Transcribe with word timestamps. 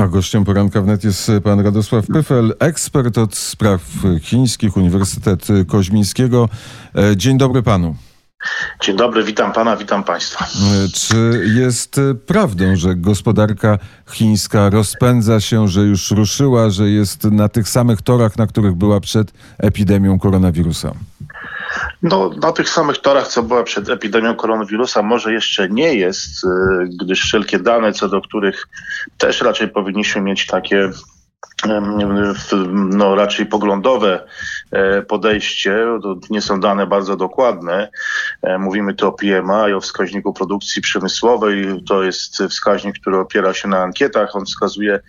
A 0.00 0.08
gościem 0.08 0.44
poranka 0.44 0.82
wnet 0.82 1.04
jest 1.04 1.30
pan 1.44 1.60
Radosław 1.60 2.06
Pyfel, 2.06 2.54
ekspert 2.58 3.18
od 3.18 3.34
spraw 3.34 3.80
chińskich 4.20 4.76
Uniwersytet 4.76 5.46
Koźmińskiego. 5.66 6.48
E, 6.96 7.16
dzień 7.16 7.38
dobry 7.38 7.62
panu. 7.62 7.96
Dzień 8.80 8.96
dobry, 8.96 9.24
witam 9.24 9.52
pana, 9.52 9.76
witam 9.76 10.04
państwa. 10.04 10.44
E, 10.44 10.88
czy 10.88 11.44
jest 11.54 12.00
prawdą, 12.26 12.76
że 12.76 12.96
gospodarka 12.96 13.78
chińska 14.10 14.70
rozpędza 14.70 15.40
się, 15.40 15.68
że 15.68 15.80
już 15.80 16.10
ruszyła, 16.10 16.70
że 16.70 16.90
jest 16.90 17.24
na 17.24 17.48
tych 17.48 17.68
samych 17.68 18.02
torach, 18.02 18.38
na 18.38 18.46
których 18.46 18.74
była 18.74 19.00
przed 19.00 19.32
epidemią 19.58 20.18
koronawirusa? 20.18 20.92
No, 22.02 22.30
na 22.42 22.52
tych 22.52 22.68
samych 22.68 22.98
torach, 22.98 23.28
co 23.28 23.42
była 23.42 23.62
przed 23.62 23.88
epidemią 23.88 24.34
koronawirusa, 24.34 25.02
może 25.02 25.32
jeszcze 25.32 25.68
nie 25.68 25.94
jest, 25.94 26.44
y, 26.44 26.48
gdyż 27.00 27.20
wszelkie 27.22 27.58
dane, 27.58 27.92
co 27.92 28.08
do 28.08 28.20
których 28.20 28.68
też 29.18 29.40
raczej 29.40 29.68
powinniśmy 29.68 30.20
mieć 30.20 30.46
takie 30.46 30.90
no, 32.72 33.14
raczej 33.14 33.46
poglądowe 33.46 34.26
e, 34.70 35.02
podejście. 35.02 35.86
To 36.02 36.16
nie 36.30 36.42
są 36.42 36.60
dane 36.60 36.86
bardzo 36.86 37.16
dokładne. 37.16 37.90
E, 38.42 38.58
mówimy 38.58 38.94
tu 38.94 39.08
o 39.08 39.12
PMI, 39.12 39.72
o 39.76 39.80
wskaźniku 39.80 40.32
produkcji 40.32 40.82
przemysłowej. 40.82 41.82
To 41.88 42.02
jest 42.02 42.36
wskaźnik, 42.50 42.98
który 43.00 43.18
opiera 43.18 43.54
się 43.54 43.68
na 43.68 43.82
ankietach. 43.82 44.36
On 44.36 44.44
wskazuje 44.44 45.00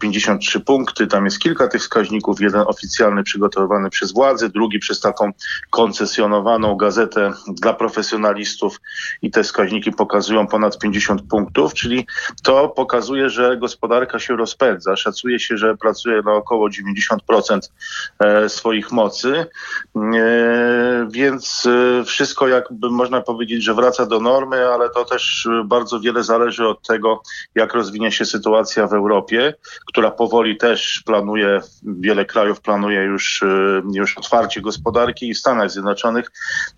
53 0.00 0.58
e, 0.58 0.60
punkty. 0.60 1.06
Tam 1.06 1.24
jest 1.24 1.38
kilka 1.38 1.68
tych 1.68 1.80
wskaźników. 1.80 2.40
Jeden 2.40 2.60
oficjalny 2.60 3.22
przygotowany 3.22 3.90
przez 3.90 4.12
władze, 4.12 4.48
drugi 4.48 4.78
przez 4.78 5.00
taką 5.00 5.32
koncesjonowaną 5.70 6.76
gazetę 6.76 7.32
dla 7.48 7.72
profesjonalistów 7.72 8.80
i 9.22 9.30
te 9.30 9.42
wskaźniki 9.42 9.92
pokazują 9.92 10.46
ponad 10.46 10.78
50 10.78 11.22
punktów, 11.22 11.74
czyli 11.74 12.06
to 12.42 12.68
pokazuje, 12.68 13.30
że 13.30 13.56
gospodarka 13.56 14.18
się 14.18 14.36
rozpędza. 14.36 14.96
Szacuje 14.96 15.40
się, 15.40 15.56
że 15.56 15.76
pracuje 15.76 16.22
na 16.22 16.32
około 16.32 16.68
90% 16.68 17.60
e, 18.18 18.48
swoich 18.48 18.92
mocy, 18.92 19.46
więc 21.10 21.68
wszystko 22.06 22.48
jakby 22.56 22.90
można 22.90 23.20
powiedzieć, 23.20 23.64
że 23.64 23.74
wraca 23.74 24.06
do 24.06 24.20
normy, 24.20 24.68
ale 24.68 24.90
to 24.90 25.04
też 25.04 25.48
bardzo 25.64 26.00
wiele 26.00 26.22
zależy 26.22 26.68
od 26.68 26.86
tego, 26.86 27.22
jak 27.54 27.74
rozwinie 27.74 28.12
się 28.12 28.24
sytuacja 28.24 28.86
w 28.86 28.92
Europie, 28.92 29.54
która 29.86 30.10
powoli 30.10 30.56
też 30.56 31.02
planuje, 31.06 31.60
wiele 31.82 32.24
krajów 32.24 32.60
planuje 32.60 33.02
już, 33.02 33.44
już 33.94 34.18
otwarcie 34.18 34.60
gospodarki 34.60 35.28
i 35.28 35.34
w 35.34 35.38
Stanach 35.38 35.70
Zjednoczonych, 35.70 36.30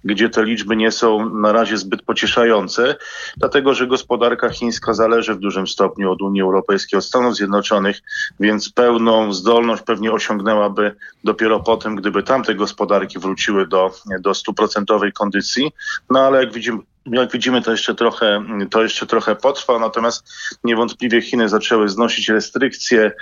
gdzie 0.04 0.30
te 0.30 0.44
liczby 0.44 0.76
nie 0.76 0.90
są 0.90 1.34
na 1.34 1.52
razie 1.52 1.76
zbyt 1.76 2.02
pocieszające, 2.02 2.96
dlatego 3.36 3.74
że 3.74 3.86
gospodarka 3.86 4.50
chińska 4.50 4.94
zależy 4.94 5.34
w 5.34 5.38
dużym 5.38 5.66
stopniu 5.66 6.12
od 6.12 6.22
Unii 6.22 6.42
Europejskiej, 6.42 6.98
od 6.98 7.04
Stanów 7.04 7.36
Zjednoczonych, 7.36 8.00
więc 8.40 8.72
pełną 8.72 9.32
zdolność 9.32 9.82
pewnie 9.82 10.12
osiągnęłaby 10.12 10.96
dopiero 11.24 11.60
potem, 11.60 11.96
gdyby 11.96 12.22
tamte 12.22 12.54
gospodarki 12.54 13.18
wróciły 13.18 13.66
do, 13.66 13.90
do 14.20 14.34
stuprocentowej 14.34 15.12
kondycji. 15.12 15.67
No 16.10 16.20
ale 16.20 16.44
jak 16.44 16.52
widzimy, 16.52 16.78
jak 17.12 17.32
widzimy, 17.32 17.62
to 17.62 17.70
jeszcze 17.70 17.94
trochę, 17.94 18.44
to 18.70 18.82
jeszcze 18.82 19.06
trochę 19.06 19.36
potrwa, 19.36 19.78
natomiast 19.78 20.28
niewątpliwie 20.64 21.22
Chiny 21.22 21.48
zaczęły 21.48 21.88
znosić 21.88 22.28
restrykcje, 22.28 23.12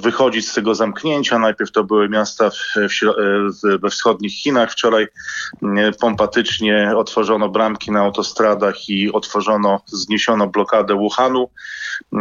wychodzić 0.00 0.48
z 0.48 0.54
tego 0.54 0.74
zamknięcia. 0.74 1.38
Najpierw 1.38 1.70
to 1.70 1.84
były 1.84 2.08
miasta 2.08 2.50
w, 2.50 2.58
we 3.82 3.90
wschodnich 3.90 4.32
Chinach. 4.32 4.72
Wczoraj 4.72 5.06
pompatycznie 6.00 6.92
otworzono 6.96 7.48
bramki 7.48 7.90
na 7.90 8.00
autostradach 8.00 8.88
i 8.88 9.12
otworzono, 9.12 9.80
zniesiono 9.86 10.46
blokadę 10.46 10.94
Wuhanu, 10.94 11.50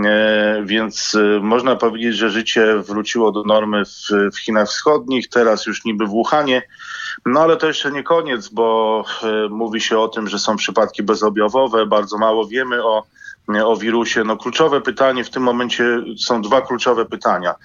e, 0.06 0.62
więc 0.66 1.16
e, 1.16 1.39
można 1.39 1.75
powiedzieć, 1.75 2.16
że 2.16 2.30
życie 2.30 2.78
wróciło 2.78 3.31
do 3.31 3.44
normy 3.44 3.86
w, 3.86 4.34
w 4.36 4.39
Chinach 4.39 4.67
Wschodnich, 4.67 5.30
teraz 5.30 5.66
już 5.66 5.86
niby 5.86 6.06
w 6.06 6.09
Wuhanie. 6.09 6.62
No 7.26 7.40
ale 7.40 7.58
to 7.58 7.68
jeszcze 7.68 7.92
nie 7.92 8.04
koniec, 8.04 8.50
bo 8.50 9.03
e, 9.24 9.50
mówi 9.50 9.81
się 9.81 10.00
o 10.00 10.08
tym, 10.08 10.28
że 10.28 10.40
są 10.40 10.56
przypadki 10.56 11.03
bezobjawowe, 11.03 11.86
bardzo 11.86 12.18
mało 12.18 12.47
wiemy 12.47 12.86
o 12.86 13.03
o 13.66 13.78
wirusie. 13.78 14.24
No 14.24 14.38
kluczowe 14.38 14.81
pytanie 14.81 15.24
w 15.24 15.30
tym 15.30 15.44
momencie 15.44 15.84
są 16.18 16.41
dwa 16.41 16.62
kluczowe 16.62 17.06
pytania. 17.06 17.56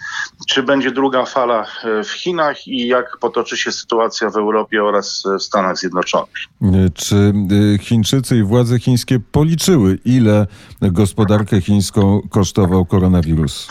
Czy 0.49 0.62
będzie 0.62 0.91
druga 0.91 1.25
fala 1.25 1.66
e, 1.84 2.04
w 2.04 2.10
Chinach 2.10 2.66
i 2.66 2.87
jak 2.87 3.19
potoczy 3.19 3.56
się 3.56 3.72
sytuacja 3.72 4.31
w 4.31 4.37
Europie 4.37 4.84
oraz 4.84 5.25
w 5.38 5.43
Stanach 5.43 5.76
Zjednoczonych? 5.76 6.34
E, 6.62 6.91
czy 6.94 7.32
Chińczycy 7.81 8.37
i 8.37 8.43
władze 8.43 8.78
chińskie 8.78 9.21
policzyły, 9.32 9.99
ile 10.05 10.47
gospodarkę 10.82 11.60
chińską 11.60 12.21
kosztował 12.31 12.84
koronawirus? 12.84 13.69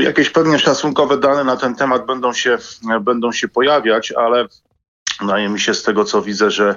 Jakieś 0.00 0.30
pewnie 0.30 0.58
szacunkowe 0.58 1.18
dane 1.18 1.44
na 1.44 1.56
ten 1.56 1.74
temat 1.74 2.06
będą 2.06 2.32
się, 2.32 2.58
będą 3.00 3.32
się 3.32 3.48
pojawiać, 3.48 4.12
ale 4.12 4.48
Wydaje 5.20 5.48
mi 5.48 5.60
się 5.60 5.74
z 5.74 5.82
tego, 5.82 6.04
co 6.04 6.22
widzę, 6.22 6.50
że 6.50 6.74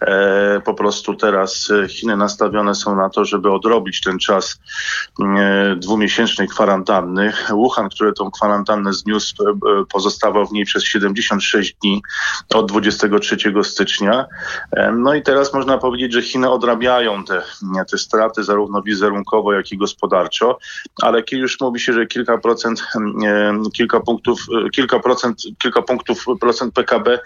e, 0.00 0.60
po 0.64 0.74
prostu 0.74 1.14
teraz 1.14 1.72
Chiny 1.88 2.16
nastawione 2.16 2.74
są 2.74 2.96
na 2.96 3.10
to, 3.10 3.24
żeby 3.24 3.52
odrobić 3.52 4.00
ten 4.00 4.18
czas 4.18 4.60
e, 5.20 5.76
dwumiesięcznej 5.76 6.48
kwarantanny. 6.48 7.32
Wuhan, 7.48 7.88
który 7.88 8.12
tą 8.12 8.30
kwarantannę 8.30 8.92
zniósł, 8.92 9.34
e, 9.48 9.54
pozostawał 9.92 10.46
w 10.46 10.52
niej 10.52 10.64
przez 10.64 10.84
76 10.84 11.76
dni 11.82 12.02
od 12.54 12.68
23 12.68 13.36
stycznia. 13.62 14.26
E, 14.72 14.92
no 14.92 15.14
i 15.14 15.22
teraz 15.22 15.54
można 15.54 15.78
powiedzieć, 15.78 16.12
że 16.12 16.22
Chiny 16.22 16.50
odrabiają 16.50 17.24
te, 17.24 17.42
te 17.90 17.98
straty 17.98 18.44
zarówno 18.44 18.82
wizerunkowo, 18.82 19.52
jak 19.52 19.72
i 19.72 19.76
gospodarczo, 19.76 20.58
ale 21.02 21.22
już 21.32 21.60
mówi 21.60 21.80
się, 21.80 21.92
że 21.92 22.06
kilka 22.06 22.38
procent, 22.38 22.82
e, 23.24 23.54
kilka 23.72 24.00
punktów, 24.00 24.40
e, 24.66 24.70
kilka 24.70 24.98
procent, 24.98 25.42
kilka 25.58 25.82
punktów 25.82 26.24
procent 26.40 26.74
PKB 26.74 27.18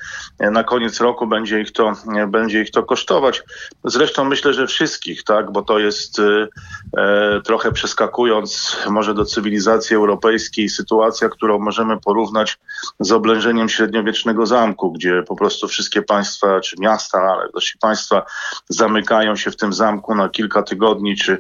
na 0.55 0.65
koniec 0.65 1.01
roku 1.01 1.27
będzie 1.27 1.61
ich 1.61 1.73
to, 1.73 1.93
będzie 2.29 2.63
ich 2.63 2.71
to 2.71 2.83
kosztować. 2.83 3.43
Zresztą 3.85 4.25
myślę, 4.25 4.55
że 4.55 4.67
wszystkich, 4.67 5.25
tak, 5.25 5.53
bo 5.53 5.63
to 5.63 5.79
jest 5.79 6.19
e, 6.19 7.41
trochę 7.45 7.73
przeskakując 7.73 8.77
może 8.91 9.15
do 9.15 9.25
cywilizacji 9.25 9.97
europejskiej 9.97 10.69
sytuacja, 10.69 11.29
którą 11.29 11.59
możemy 11.59 12.01
porównać 12.01 12.59
z 13.01 13.13
oblężeniem 13.13 13.69
średniowiecznego 13.69 14.47
zamku, 14.47 14.93
gdzie 14.93 15.23
po 15.23 15.37
prostu 15.37 15.69
wszystkie 15.69 16.03
państwa, 16.03 16.61
czy 16.61 16.77
miasta, 16.81 17.19
ale 17.19 17.53
też 17.53 17.77
państwa 17.81 18.27
zamykają 18.69 19.37
się 19.37 19.51
w 19.51 19.57
tym 19.57 19.73
zamku 19.73 20.15
na 20.15 20.29
kilka 20.29 20.63
tygodni, 20.63 21.17
czy 21.17 21.39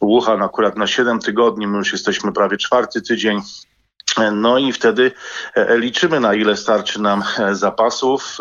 Wuhan 0.00 0.42
akurat 0.42 0.76
na 0.76 0.86
siedem 0.86 1.18
tygodni, 1.18 1.66
my 1.66 1.78
już 1.78 1.92
jesteśmy 1.92 2.32
prawie 2.32 2.56
czwarty 2.56 3.02
tydzień. 3.02 3.40
No 4.32 4.58
i 4.58 4.72
wtedy 4.72 5.12
e, 5.54 5.78
liczymy, 5.78 6.20
na 6.20 6.34
ile 6.34 6.56
starczy 6.56 7.02
nam 7.02 7.22
e, 7.38 7.54
zapasów, 7.54 8.38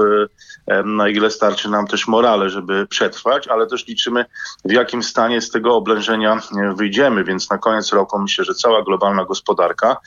e, 0.68 0.84
na 0.84 1.10
ile 1.10 1.32
starczy 1.32 1.70
nam 1.70 1.88
też 1.88 2.08
morale, 2.08 2.50
żeby 2.50 2.88
przetrwać, 2.88 3.48
ale 3.48 3.68
też 3.68 3.88
liczymy, 3.88 4.26
w 4.66 4.72
jakim 4.72 5.04
stanie 5.04 5.42
z 5.42 5.52
tego 5.52 5.76
oblężenia 5.76 6.42
wyjdziemy. 6.76 7.24
Więc 7.24 7.50
na 7.50 7.58
koniec 7.58 7.94
roku 7.94 8.20
myślę, 8.20 8.46
że 8.46 8.54
cała 8.54 8.84
globalna 8.84 9.26
gospodarka 9.26 9.98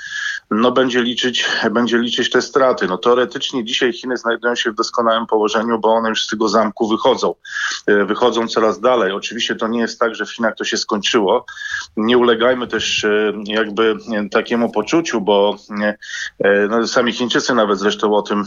no, 0.51 0.73
będzie, 0.73 1.03
liczyć, 1.03 1.47
będzie 1.71 1.99
liczyć 1.99 2.31
te 2.31 2.43
straty. 2.43 2.87
No, 2.87 2.99
teoretycznie 2.99 3.65
dzisiaj 3.65 3.93
Chiny 3.93 4.17
znajdują 4.17 4.55
się 4.55 4.71
w 4.71 4.75
doskonałym 4.75 5.27
położeniu, 5.27 5.79
bo 5.79 5.95
one 5.95 6.09
już 6.09 6.25
z 6.25 6.27
tego 6.27 6.49
zamku 6.49 6.89
wychodzą. 6.89 7.35
Wychodzą 7.87 8.49
coraz 8.49 8.81
dalej. 8.81 9.13
Oczywiście 9.13 9.57
to 9.57 9.69
nie 9.69 9.81
jest 9.81 10.01
tak, 10.01 10.15
że 10.15 10.27
w 10.27 10.33
Chinach 10.33 10.57
to 10.57 10.65
się 10.65 10.77
skończyło. 10.77 11.45
Nie 11.97 12.19
ulegajmy 12.19 12.67
też 12.67 13.07
jakby 13.45 13.97
takiemu 14.31 14.73
poczuciu, 14.73 15.21
bo 15.21 15.51
E, 15.51 15.60
no, 16.69 16.87
sami 16.87 17.13
Chińczycy 17.13 17.55
nawet 17.55 17.79
zresztą 17.79 18.15
o 18.15 18.23
tym 18.23 18.45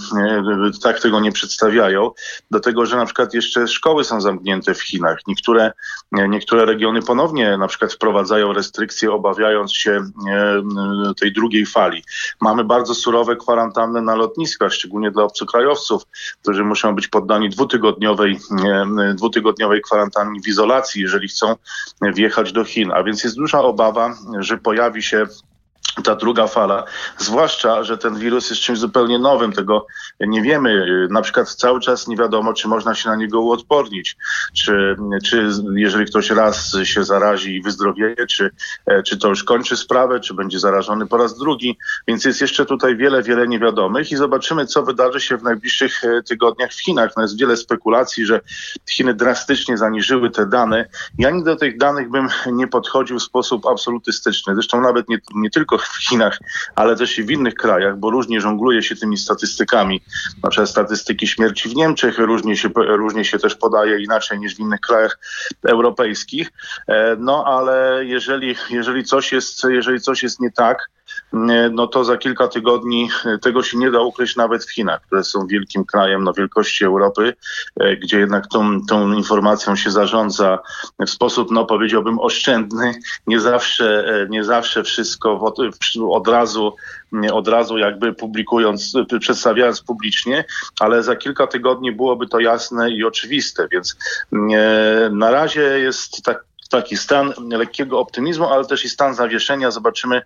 tak 0.83 0.99
tego 0.99 1.19
nie 1.19 1.31
przedstawiają, 1.31 2.11
dlatego 2.51 2.85
że 2.85 2.97
na 2.97 3.05
przykład 3.05 3.33
jeszcze 3.33 3.67
szkoły 3.67 4.03
są 4.03 4.21
zamknięte 4.21 4.73
w 4.73 4.81
Chinach. 4.81 5.17
Niektóre, 5.27 5.71
niektóre 6.11 6.65
regiony 6.65 7.01
ponownie 7.01 7.57
na 7.57 7.67
przykład 7.67 7.93
wprowadzają 7.93 8.53
restrykcje, 8.53 9.11
obawiając 9.11 9.73
się 9.73 9.91
e, 9.91 10.61
tej 11.19 11.33
drugiej 11.33 11.65
fali. 11.65 12.03
Mamy 12.41 12.63
bardzo 12.63 12.95
surowe 12.95 13.35
kwarantanny 13.35 14.01
na 14.01 14.15
lotniskach, 14.15 14.73
szczególnie 14.73 15.11
dla 15.11 15.23
obcokrajowców, 15.23 16.03
którzy 16.41 16.63
muszą 16.63 16.95
być 16.95 17.07
poddani 17.07 17.49
dwutygodniowej, 17.49 18.39
dwutygodniowej 19.15 19.81
kwarantannie 19.81 20.41
w 20.41 20.47
izolacji, 20.47 21.01
jeżeli 21.01 21.27
chcą 21.27 21.55
wjechać 22.01 22.51
do 22.51 22.63
Chin. 22.63 22.91
A 22.91 23.03
więc 23.03 23.23
jest 23.23 23.35
duża 23.35 23.61
obawa, 23.61 24.15
że 24.39 24.57
pojawi 24.57 25.03
się 25.03 25.27
ta 26.03 26.15
druga 26.15 26.47
fala, 26.47 26.83
zwłaszcza, 27.17 27.83
że 27.83 27.97
ten 27.97 28.15
wirus 28.15 28.49
jest 28.49 28.61
czymś 28.61 28.79
zupełnie 28.79 29.19
nowym, 29.19 29.53
tego 29.53 29.87
nie 30.19 30.41
wiemy. 30.41 30.85
Na 31.09 31.21
przykład 31.21 31.49
cały 31.49 31.79
czas 31.79 32.07
nie 32.07 32.17
wiadomo, 32.17 32.53
czy 32.53 32.67
można 32.67 32.95
się 32.95 33.09
na 33.09 33.15
niego 33.15 33.41
uodpornić, 33.41 34.17
czy, 34.53 34.95
czy 35.25 35.49
jeżeli 35.75 36.05
ktoś 36.05 36.29
raz 36.29 36.77
się 36.83 37.03
zarazi 37.03 37.55
i 37.55 37.61
wyzdrowieje, 37.61 38.27
czy, 38.29 38.49
czy 39.05 39.17
to 39.17 39.27
już 39.27 39.43
kończy 39.43 39.77
sprawę, 39.77 40.19
czy 40.19 40.33
będzie 40.33 40.59
zarażony 40.59 41.07
po 41.07 41.17
raz 41.17 41.37
drugi. 41.37 41.77
Więc 42.07 42.25
jest 42.25 42.41
jeszcze 42.41 42.65
tutaj 42.65 42.97
wiele, 42.97 43.23
wiele 43.23 43.47
niewiadomych 43.47 44.11
i 44.11 44.15
zobaczymy, 44.15 44.65
co 44.65 44.83
wydarzy 44.83 45.21
się 45.21 45.37
w 45.37 45.43
najbliższych 45.43 46.03
e, 46.03 46.23
tygodniach 46.23 46.71
w 46.71 46.83
Chinach. 46.83 47.11
No 47.17 47.21
jest 47.21 47.39
wiele 47.39 47.57
spekulacji, 47.57 48.25
że 48.25 48.41
Chiny 48.89 49.13
drastycznie 49.13 49.77
zaniżyły 49.77 50.29
te 50.29 50.45
dane. 50.45 50.89
Ja 51.17 51.29
nigdy 51.29 51.51
do 51.51 51.55
tych 51.55 51.77
danych 51.77 52.09
bym 52.09 52.27
nie 52.51 52.67
podchodził 52.67 53.19
w 53.19 53.23
sposób 53.23 53.65
absolutystyczny. 53.65 54.53
Zresztą 54.53 54.81
nawet 54.81 55.09
nie, 55.09 55.17
nie 55.35 55.49
tylko 55.49 55.77
w 55.87 56.09
Chinach, 56.09 56.39
ale 56.75 56.95
też 56.95 57.17
i 57.17 57.23
w 57.23 57.31
innych 57.31 57.55
krajach, 57.55 57.97
bo 57.97 58.09
różnie 58.09 58.41
żongluje 58.41 58.83
się 58.83 58.95
tymi 58.95 59.17
statystykami. 59.17 60.01
Na 60.43 60.49
przykład 60.49 60.69
statystyki 60.69 61.27
śmierci 61.27 61.69
w 61.69 61.75
Niemczech 61.75 62.17
różnie 62.17 62.57
się, 62.57 62.69
różnie 62.75 63.25
się 63.25 63.39
też 63.39 63.55
podaje 63.55 64.03
inaczej 64.03 64.39
niż 64.39 64.55
w 64.55 64.59
innych 64.59 64.79
krajach 64.79 65.19
europejskich. 65.67 66.51
E, 66.87 67.15
no 67.19 67.43
ale 67.47 68.05
jeżeli, 68.05 68.55
jeżeli, 68.69 69.03
coś, 69.03 69.31
jest, 69.31 69.63
jeżeli 69.63 70.01
coś 70.01 70.23
jest 70.23 70.39
nie 70.39 70.51
tak, 70.51 70.89
no 71.71 71.87
to 71.87 72.03
za 72.03 72.17
kilka 72.17 72.47
tygodni 72.47 73.09
e, 73.25 73.37
tego 73.37 73.63
się 73.63 73.77
nie 73.77 73.91
da 73.91 74.01
ukryć 74.01 74.35
nawet 74.35 74.65
w 74.65 74.73
Chinach, 74.73 75.01
które 75.01 75.23
są 75.23 75.47
wielkim 75.47 75.85
krajem 75.85 76.23
no, 76.23 76.33
wielkości 76.33 76.85
Europy, 76.85 77.33
e, 77.79 77.97
gdzie 77.97 78.19
jednak 78.19 78.47
tą, 78.47 78.85
tą 78.85 79.13
informacją 79.13 79.75
się 79.75 79.91
zarządza 79.91 80.59
w 80.99 81.09
sposób, 81.09 81.51
no 81.51 81.65
powiedziałbym, 81.65 82.19
oszczędny. 82.19 82.93
Nie 83.27 83.39
zawsze, 83.39 84.05
e, 84.07 84.29
nie 84.29 84.43
zawsze 84.43 84.83
wszystko 84.83 85.41
od, 85.41 85.57
od 86.09 86.27
razu 86.27 86.75
od 87.31 87.47
razu 87.47 87.77
jakby 87.77 88.13
publikując, 88.13 88.93
przedstawiając 89.19 89.81
publicznie, 89.81 90.45
ale 90.79 91.03
za 91.03 91.15
kilka 91.15 91.47
tygodni 91.47 91.91
byłoby 91.91 92.27
to 92.27 92.39
jasne 92.39 92.91
i 92.91 93.03
oczywiste, 93.03 93.67
więc 93.71 93.97
na 95.11 95.31
razie 95.31 95.61
jest 95.61 96.23
tak 96.23 96.45
taki 96.73 96.97
stan 96.97 97.33
lekkiego 97.51 97.99
optymizmu, 97.99 98.45
ale 98.45 98.65
też 98.65 98.85
i 98.85 98.89
stan 98.89 99.15
zawieszenia. 99.15 99.71
Zobaczymy 99.71 100.21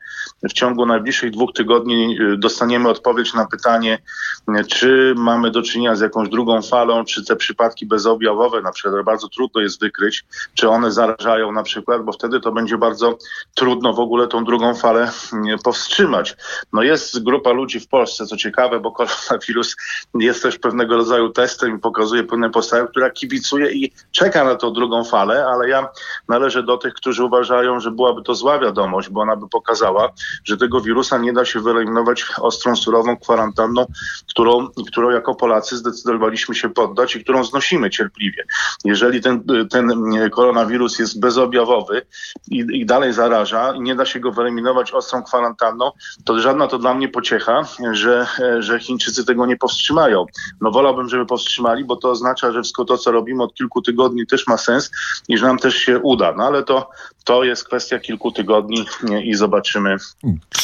w 0.49 0.53
ciągu 0.53 0.85
najbliższych 0.85 1.31
dwóch 1.31 1.53
tygodni, 1.53 2.17
y, 2.21 2.37
dostaniemy 2.37 2.89
odpowiedź 2.89 3.33
na 3.33 3.45
pytanie, 3.45 3.99
czy 4.67 5.13
mamy 5.17 5.51
do 5.51 5.61
czynienia 5.61 5.95
z 5.95 6.01
jakąś 6.01 6.29
drugą 6.29 6.61
falą, 6.61 7.05
czy 7.05 7.25
te 7.25 7.35
przypadki 7.35 7.85
bezobjawowe, 7.85 8.61
na 8.61 8.71
przykład 8.71 9.05
bardzo 9.05 9.27
trudno 9.27 9.61
jest 9.61 9.79
wykryć, 9.79 10.25
czy 10.53 10.69
one 10.69 10.91
zarażają 10.91 11.51
na 11.51 11.63
przykład, 11.63 12.03
bo 12.03 12.11
wtedy 12.11 12.39
to 12.39 12.51
będzie 12.51 12.77
bardzo 12.77 13.17
trudno 13.55 13.93
w 13.93 13.99
ogóle 13.99 14.27
tą 14.27 14.43
drugą 14.43 14.75
falę 14.75 15.11
y, 15.33 15.63
powstrzymać. 15.63 16.35
No 16.73 16.83
jest 16.83 17.23
grupa 17.23 17.51
ludzi 17.51 17.79
w 17.79 17.87
Polsce, 17.87 18.25
co 18.25 18.37
ciekawe, 18.37 18.79
bo 18.79 18.91
koronawirus 18.91 19.75
jest 20.13 20.43
też 20.43 20.59
pewnego 20.59 20.97
rodzaju 20.97 21.29
testem 21.29 21.77
i 21.77 21.79
pokazuje 21.79 22.23
pewne 22.23 22.49
postawy, 22.49 22.87
która 22.87 23.09
kibicuje 23.09 23.71
i 23.71 23.91
czeka 24.11 24.43
na 24.43 24.55
tą 24.55 24.73
drugą 24.73 25.03
falę, 25.03 25.45
ale 25.47 25.69
ja 25.69 25.87
na 26.27 26.36
należę 26.39 26.63
do 26.63 26.77
tych, 26.77 26.93
którzy 26.93 27.23
uważają, 27.23 27.79
że 27.79 27.91
byłaby 27.91 28.21
to 28.23 28.35
zła 28.35 28.59
wiadomość, 28.59 29.09
bo 29.09 29.21
ona 29.21 29.35
by 29.35 29.49
pokazała, 29.49 30.09
że 30.45 30.57
tego 30.57 30.81
wirusa 30.81 31.17
nie 31.17 31.33
da 31.33 31.45
się 31.45 31.59
wyeliminować 31.59 32.25
ostrą, 32.41 32.75
surową 32.75 33.17
kwarantanną, 33.17 33.85
którą, 34.29 34.67
którą 34.87 35.09
jako 35.09 35.35
Polacy 35.35 35.77
zdecydowaliśmy 35.77 36.55
się 36.55 36.69
poddać 36.69 37.15
i 37.15 37.23
którą 37.23 37.43
znosimy 37.43 37.89
cierpliwie. 37.89 38.43
Jeżeli 38.85 39.21
ten, 39.21 39.43
ten 39.69 39.89
koronawirus 40.31 40.99
jest 40.99 41.19
bezobjawowy 41.19 42.01
i, 42.51 42.65
i 42.71 42.85
dalej 42.85 43.13
zaraża 43.13 43.73
i 43.73 43.81
nie 43.81 43.95
da 43.95 44.05
się 44.05 44.19
go 44.19 44.31
wyeliminować 44.31 44.91
ostrą 44.91 45.23
kwarantanną, 45.23 45.91
to 46.25 46.39
żadna 46.39 46.67
to 46.67 46.77
dla 46.77 46.93
mnie 46.93 47.09
pociecha, 47.09 47.61
że, 47.91 48.27
że 48.59 48.79
Chińczycy 48.79 49.25
tego 49.25 49.45
nie 49.45 49.57
powstrzymają. 49.57 50.25
No 50.61 50.71
wolałbym, 50.71 51.09
żeby 51.09 51.25
powstrzymali, 51.25 51.85
bo 51.85 51.95
to 51.95 52.09
oznacza, 52.09 52.51
że 52.51 52.61
wszystko 52.61 52.85
to, 52.85 52.97
co 52.97 53.11
robimy 53.11 53.43
od 53.43 53.53
kilku 53.53 53.81
tygodni 53.81 54.27
też 54.27 54.47
ma 54.47 54.57
sens 54.57 54.91
i 55.27 55.37
że 55.37 55.47
nam 55.47 55.57
też 55.57 55.75
się 55.75 55.99
uda. 55.99 56.26
No 56.37 56.43
ale 56.43 56.63
to, 56.63 56.89
to 57.23 57.43
jest 57.43 57.67
kwestia 57.67 57.99
kilku 57.99 58.31
tygodni 58.31 58.85
i 59.23 59.35
zobaczymy, 59.35 59.95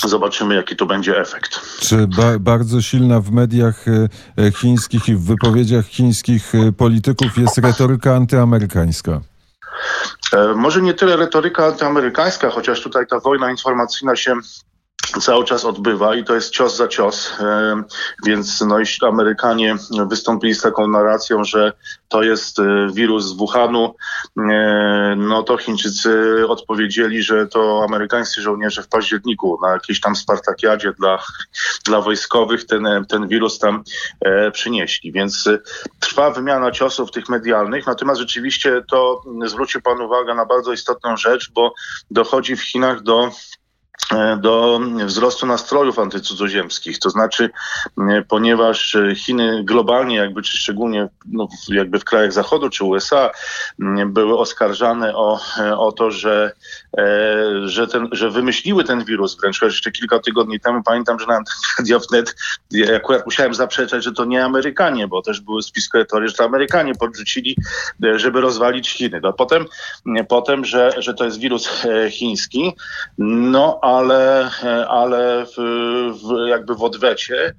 zobaczymy 0.06 0.56
jaki 0.56 0.76
to 0.76 0.86
będzie 0.86 1.20
efekt. 1.20 1.80
Czy 1.80 2.08
ba 2.08 2.40
bardzo 2.40 2.82
silna 2.82 3.20
w 3.20 3.32
mediach 3.32 3.88
e, 3.88 4.10
e, 4.44 4.52
chińskich 4.52 5.10
i 5.10 5.16
w 5.16 5.26
wypowiedziach 5.26 5.86
chińskich 5.86 6.56
e, 6.56 6.72
polityków 6.72 7.38
jest 7.38 7.58
retoryka 7.58 8.16
antyamerykańska? 8.16 9.22
Może 10.56 10.82
nie 10.82 10.94
tyle 10.94 11.16
retoryka 11.18 11.66
antyamerykańska, 11.66 12.50
chociaż 12.50 12.82
tutaj 12.82 13.08
ta 13.08 13.20
wojna 13.20 13.52
informacyjna 13.52 14.16
się 14.16 14.36
cały 15.22 15.46
czas 15.46 15.66
odbywa 15.66 16.16
i 16.16 16.24
to 16.24 16.36
jest 16.36 16.50
cios 16.50 16.76
za 16.76 16.88
cios. 16.88 17.34
Więc 18.26 18.62
no, 18.62 18.80
jeśli 18.80 19.08
Amerykanie 19.08 19.76
wystąpili 20.10 20.54
z 20.54 20.62
taką 20.62 20.88
narracją, 20.88 21.44
że 21.44 21.74
to 22.08 22.24
jest 22.24 22.60
e, 22.60 22.88
wirus 22.94 23.26
z 23.26 23.32
Wuhanu, 23.32 23.96
e, 24.38 25.16
no 25.18 25.44
to 25.44 25.58
Chińczycy 25.58 26.44
odpowiedzieli, 26.48 27.24
że 27.24 27.48
to 27.48 27.86
amerykańscy 27.88 28.42
żołnierze 28.42 28.84
w 28.84 28.88
październiku 28.88 29.60
na 29.62 29.72
jakiejś 29.72 30.00
tam 30.02 30.16
Spartakiadzie 30.16 30.94
dla, 31.00 31.20
dla 31.86 32.02
wojskowych 32.02 32.66
ten, 32.66 32.88
ten 33.10 33.28
wirus 33.28 33.60
tam 33.60 33.84
e, 34.22 34.52
przynieśli. 34.52 35.12
Więc 35.12 35.50
trwa 36.00 36.32
wymiana 36.32 36.72
ciosów 36.72 37.12
tych 37.12 37.30
medialnych, 37.30 37.88
natomiast 37.88 38.22
rzeczywiście 38.22 38.82
to 38.90 39.22
zwrócił 39.46 39.82
Pan 39.82 40.02
uwagę 40.02 40.36
na 40.36 40.46
bardzo 40.46 40.74
istotną 40.74 41.18
rzecz, 41.18 41.52
bo 41.52 41.74
dochodzi 42.12 42.56
w 42.56 42.64
Chinach 42.64 43.02
do 43.02 43.32
E, 43.63 43.63
do 44.38 44.80
wzrostu 45.06 45.46
nastrojów 45.46 46.00
antycudzoziemskich. 46.00 47.00
To 47.00 47.10
znaczy, 47.10 47.50
e, 47.98 48.24
ponieważ 48.28 48.98
Chiny 49.16 49.64
globalnie, 49.64 50.16
jakby 50.16 50.42
czy 50.42 50.58
szczególnie 50.58 51.08
no, 51.26 51.48
jakby 51.70 52.00
w 52.00 52.04
krajach 52.04 52.34
Zachodu 52.34 52.70
czy 52.70 52.84
USA, 52.84 53.32
były 54.06 54.38
oskarżane 54.38 55.16
o, 55.16 55.40
e, 55.58 55.78
o 55.78 55.92
to, 55.92 56.12
że, 56.12 56.52
że, 57.66 57.88
ten, 57.88 58.08
że 58.12 58.32
wymyśliły 58.32 58.84
ten 58.84 59.06
wirus. 59.06 59.38
Wręcz 59.42 59.62
jeszcze 59.62 59.92
kilka 59.92 60.20
tygodni 60.20 60.60
temu 60.60 60.84
pamiętam, 60.84 61.20
że 61.20 61.28
na 61.28 61.40
Media 61.80 62.00
Wnet 62.00 62.36
ja 62.72 62.96
akurat 62.96 63.26
musiałem 63.26 63.54
zaprzeczać, 63.54 64.04
że 64.04 64.12
to 64.12 64.26
nie 64.26 64.46
Amerykanie, 64.46 65.08
bo 65.08 65.22
też 65.22 65.42
były 65.42 65.64
spiskowe 65.64 66.06
teorie, 66.06 66.28
że 66.28 66.34
to 66.34 66.44
Amerykanie 66.44 66.96
podrzucili, 66.96 67.56
żeby 68.16 68.42
rozwalić 68.42 68.90
Chiny. 68.90 69.20
No, 69.24 69.34
potem, 69.34 69.66
potem 70.28 70.66
że, 70.66 70.92
że 70.98 71.14
to 71.14 71.26
jest 71.26 71.40
wirus 71.40 71.70
chiński, 72.10 72.74
no 73.18 73.80
ale 73.82 73.93
ale, 73.98 74.52
ale 74.90 75.46
w, 75.46 75.56
w, 76.14 76.48
jakby 76.48 76.76
w 76.76 76.84
odwecie 76.84 77.56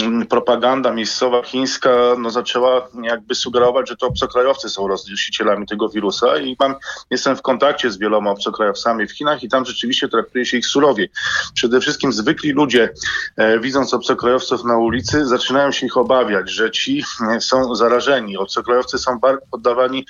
mm, 0.00 0.26
propaganda 0.26 0.92
miejscowa 0.92 1.42
chińska 1.42 1.90
no, 2.18 2.30
zaczęła 2.30 2.88
jakby 3.02 3.34
sugerować, 3.34 3.88
że 3.88 3.96
to 3.96 4.06
obcokrajowcy 4.06 4.68
są 4.68 4.88
roznosicielami 4.88 5.66
tego 5.66 5.88
wirusa 5.88 6.38
i 6.38 6.56
mam, 6.60 6.74
jestem 7.10 7.36
w 7.36 7.42
kontakcie 7.42 7.90
z 7.90 7.98
wieloma 7.98 8.30
obcokrajowcami 8.30 9.06
w 9.06 9.12
Chinach 9.12 9.42
i 9.42 9.48
tam 9.48 9.64
rzeczywiście 9.64 10.08
traktuje 10.08 10.46
się 10.46 10.56
ich 10.56 10.66
surowie. 10.66 11.08
Przede 11.54 11.80
wszystkim 11.80 12.12
zwykli 12.12 12.52
ludzie, 12.52 12.90
e, 13.36 13.60
widząc 13.60 13.94
obcokrajowców 13.94 14.64
na 14.64 14.78
ulicy, 14.78 15.26
zaczynają 15.26 15.72
się 15.72 15.86
ich 15.86 15.96
obawiać, 15.96 16.50
że 16.50 16.70
ci 16.70 17.04
e, 17.30 17.40
są 17.40 17.74
zarażeni. 17.74 18.36
Obcokrajowcy 18.36 18.98
są 18.98 19.20
poddawani 19.50 20.06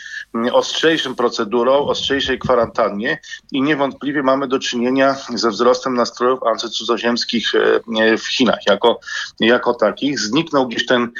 ostrzejszym 0.53 1.15
procedurom, 1.15 1.89
ostrzejszej 1.89 2.39
kwarantannie 2.39 3.19
i 3.53 3.63
niewątpliwie 3.63 4.23
mamy 4.23 4.49
do 4.49 4.59
czynienia 4.59 5.17
ze 5.35 5.53
wzrostem 5.59 5.95
nastrojów 5.95 6.43
antycudzoziemskich 6.43 7.55
e, 7.55 8.17
w 8.19 8.27
Chinach 8.27 8.59
jako, 8.67 9.01
jako 9.41 9.75
takich. 9.75 10.21
Zniknął 10.21 10.69
gdzieś 10.69 10.87
ten 10.87 11.11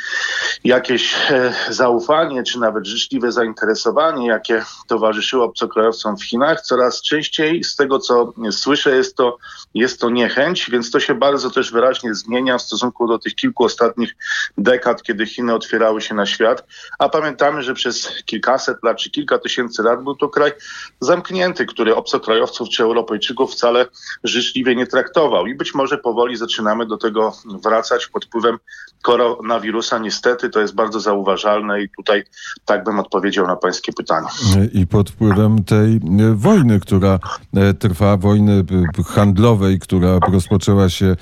jakieś 0.65 1.15
e, 1.31 1.55
zaufanie, 1.71 2.43
czy 2.43 2.59
nawet 2.61 2.87
życzliwe 2.87 3.33
zainteresowanie, 3.33 4.27
jakie 4.27 4.65
towarzyszyło 4.87 5.45
obcokrajowcom 5.45 6.17
w 6.17 6.25
Chinach. 6.25 6.61
Coraz 6.61 7.03
częściej 7.03 7.65
z 7.65 7.77
tego, 7.77 7.99
co 7.99 8.33
słyszę, 8.51 8.97
jest 8.97 9.17
to, 9.17 9.37
jest 9.75 10.01
to 10.01 10.11
niechęć, 10.11 10.71
więc 10.71 10.91
to 10.91 11.01
się 11.01 11.15
bardzo 11.15 11.51
też 11.51 11.73
wyraźnie 11.73 12.15
zmienia 12.15 12.59
w 12.59 12.63
stosunku 12.63 13.09
do 13.09 13.19
tych 13.19 13.35
kilku 13.35 13.65
ostatnich 13.65 14.17
dekad, 14.59 15.03
kiedy 15.03 15.27
Chiny 15.27 15.55
otwierały 15.55 16.01
się 16.01 16.15
na 16.15 16.27
świat. 16.27 16.67
A 16.99 17.09
pamiętamy, 17.09 17.63
że 17.63 17.75
przez 17.75 18.09
kilkaset 18.25 18.77
lat 18.83 18.99
czy 18.99 19.11
kilka 19.11 19.39
tysięcy 19.39 19.83
lat 19.83 20.05
był 20.05 20.17
to 20.17 20.29
kraj 20.29 20.53
zamknięty, 21.01 21.67
który 21.67 21.97
obcokrajowców 21.97 22.69
czy 22.69 22.83
Europejczyków 22.83 23.53
wcale 23.53 23.87
życzliwie 24.29 24.77
nie 24.77 24.87
traktował. 24.87 25.47
I 25.47 25.55
być 25.55 25.75
może 25.75 25.99
powoli 25.99 26.37
zaczynamy 26.37 26.87
do 26.87 26.97
tego 26.97 27.33
wracać 27.65 28.07
pod 28.07 28.25
wpływem 28.25 28.59
koronawirusa. 29.03 29.99
Niestety 29.99 30.51
to 30.51 30.61
jest 30.61 30.75
bardzo 30.75 31.01
zauważalne 31.01 31.83
i 31.83 31.89
tutaj 31.97 32.23
tak 32.65 32.85
bym 32.85 32.99
odpowiedział 32.99 33.47
na 33.47 33.57
pańskie 33.57 33.93
pytanie. 33.93 34.29
I 34.73 34.87
pod 34.87 35.11
wpływem 35.11 35.65
tej 35.65 35.97
e, 35.97 36.01
wojny, 36.35 36.81
która 36.81 37.19
e, 37.57 37.75
trwa, 37.75 38.17
wojny 38.17 38.65
e, 38.99 39.03
handlowej, 39.03 39.79
która 39.79 40.19
rozpoczęła 40.33 40.89
się 40.89 41.17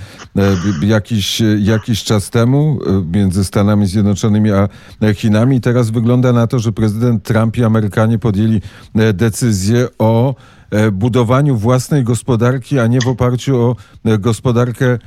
jakiś, 0.82 1.42
jakiś 1.58 2.04
czas 2.04 2.30
temu 2.30 2.78
między 3.12 3.44
Stanami 3.44 3.86
Zjednoczonymi 3.86 4.50
a 4.52 4.68
Chinami. 5.14 5.60
Teraz 5.60 5.90
wygląda 5.90 6.32
na 6.32 6.46
to, 6.46 6.58
że 6.58 6.72
prezydent 6.72 7.24
Trump 7.24 7.56
i 7.56 7.64
Amerykanie 7.64 8.18
podjęli 8.18 8.60
decyzję 9.14 9.88
o 9.98 10.34
budowaniu 10.92 11.56
własnej 11.56 12.04
gospodarki, 12.04 12.78
a 12.78 12.86
nie 12.86 13.00
w 13.00 13.08
oparciu 13.08 13.56
o 13.56 13.76
gospodarkę 14.04 14.98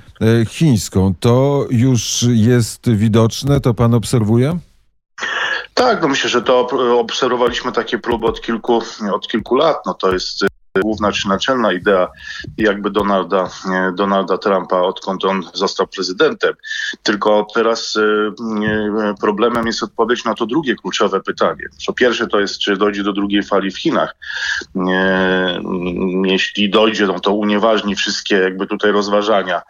chińską. 0.47 1.13
To 1.19 1.65
już 1.69 2.25
jest 2.29 2.89
widoczne, 2.89 3.61
to 3.61 3.73
pan 3.73 3.93
obserwuje? 3.93 4.59
Tak, 5.73 6.01
no 6.01 6.07
myślę, 6.07 6.29
że 6.29 6.41
to 6.41 6.67
obserwowaliśmy 6.99 7.71
takie 7.71 7.99
próby 7.99 8.27
od 8.27 8.41
kilku, 8.41 8.81
od 9.13 9.27
kilku 9.27 9.55
lat. 9.55 9.77
No 9.85 9.93
to 9.93 10.13
jest 10.13 10.45
główna 10.77 11.11
czy 11.11 11.27
naczelna 11.27 11.73
idea 11.73 12.07
jakby 12.57 12.91
Donalda, 12.91 13.49
Donalda 13.95 14.37
Trumpa, 14.37 14.81
odkąd 14.81 15.25
on 15.25 15.43
został 15.53 15.87
prezydentem. 15.87 16.53
Tylko 17.03 17.47
teraz 17.53 17.95
y, 17.95 18.31
problemem 19.21 19.67
jest 19.67 19.83
odpowiedź 19.83 20.25
na 20.25 20.33
to 20.33 20.45
drugie 20.45 20.75
kluczowe 20.75 21.21
pytanie. 21.21 21.63
Po 21.87 21.93
pierwsze 21.93 22.27
to 22.27 22.39
jest, 22.39 22.59
czy 22.59 22.77
dojdzie 22.77 23.03
do 23.03 23.13
drugiej 23.13 23.43
fali 23.43 23.71
w 23.71 23.77
Chinach. 23.77 24.15
Jeśli 26.23 26.69
dojdzie, 26.69 27.07
no 27.07 27.19
to 27.19 27.33
unieważni 27.33 27.95
wszystkie 27.95 28.35
jakby 28.35 28.67
tutaj 28.67 28.91
rozważania, 28.91 29.61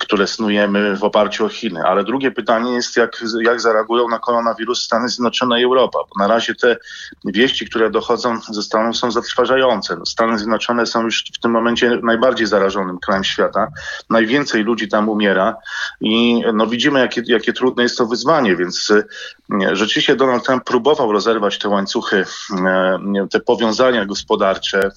które 0.00 0.26
snujemy 0.26 0.96
w 0.96 1.04
oparciu 1.04 1.44
o 1.44 1.48
Chiny. 1.48 1.82
Ale 1.84 2.04
drugie 2.04 2.30
pytanie 2.30 2.72
jest, 2.72 2.96
jak, 2.96 3.24
jak 3.42 3.60
zareagują 3.60 4.08
na 4.08 4.18
koronawirus 4.18 4.84
Stany 4.84 5.08
Zjednoczone 5.08 5.60
i 5.60 5.64
Europa. 5.64 5.98
Bo 5.98 6.24
na 6.24 6.34
razie 6.34 6.54
te 6.54 6.76
wieści, 7.24 7.66
które 7.66 7.90
dochodzą 7.90 8.40
ze 8.50 8.62
Stanów 8.62 8.96
są 8.96 9.10
zatrważające. 9.10 9.96
Stany 10.10 10.38
Zjednoczone 10.38 10.86
są 10.86 11.04
już 11.04 11.24
w 11.34 11.38
tym 11.38 11.50
momencie 11.50 11.98
najbardziej 12.02 12.46
zarażonym 12.46 12.98
krajem 12.98 13.24
świata. 13.24 13.68
Najwięcej 14.10 14.62
ludzi 14.62 14.88
tam 14.88 15.08
umiera 15.08 15.56
i 16.00 16.42
no, 16.54 16.66
widzimy, 16.66 17.00
jakie, 17.00 17.22
jakie 17.26 17.52
trudne 17.52 17.82
jest 17.82 17.98
to 17.98 18.06
wyzwanie, 18.06 18.56
więc 18.56 18.90
e, 18.90 19.76
rzeczywiście 19.76 20.16
Donald 20.16 20.44
Trump 20.44 20.64
próbował 20.64 21.12
rozerwać 21.12 21.58
te 21.58 21.68
łańcuchy, 21.68 22.24
e, 22.66 22.98
te 23.30 23.40
powiązania 23.40 24.06
gospodarcze, 24.06 24.90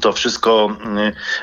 to 0.00 0.12
wszystko, 0.12 0.76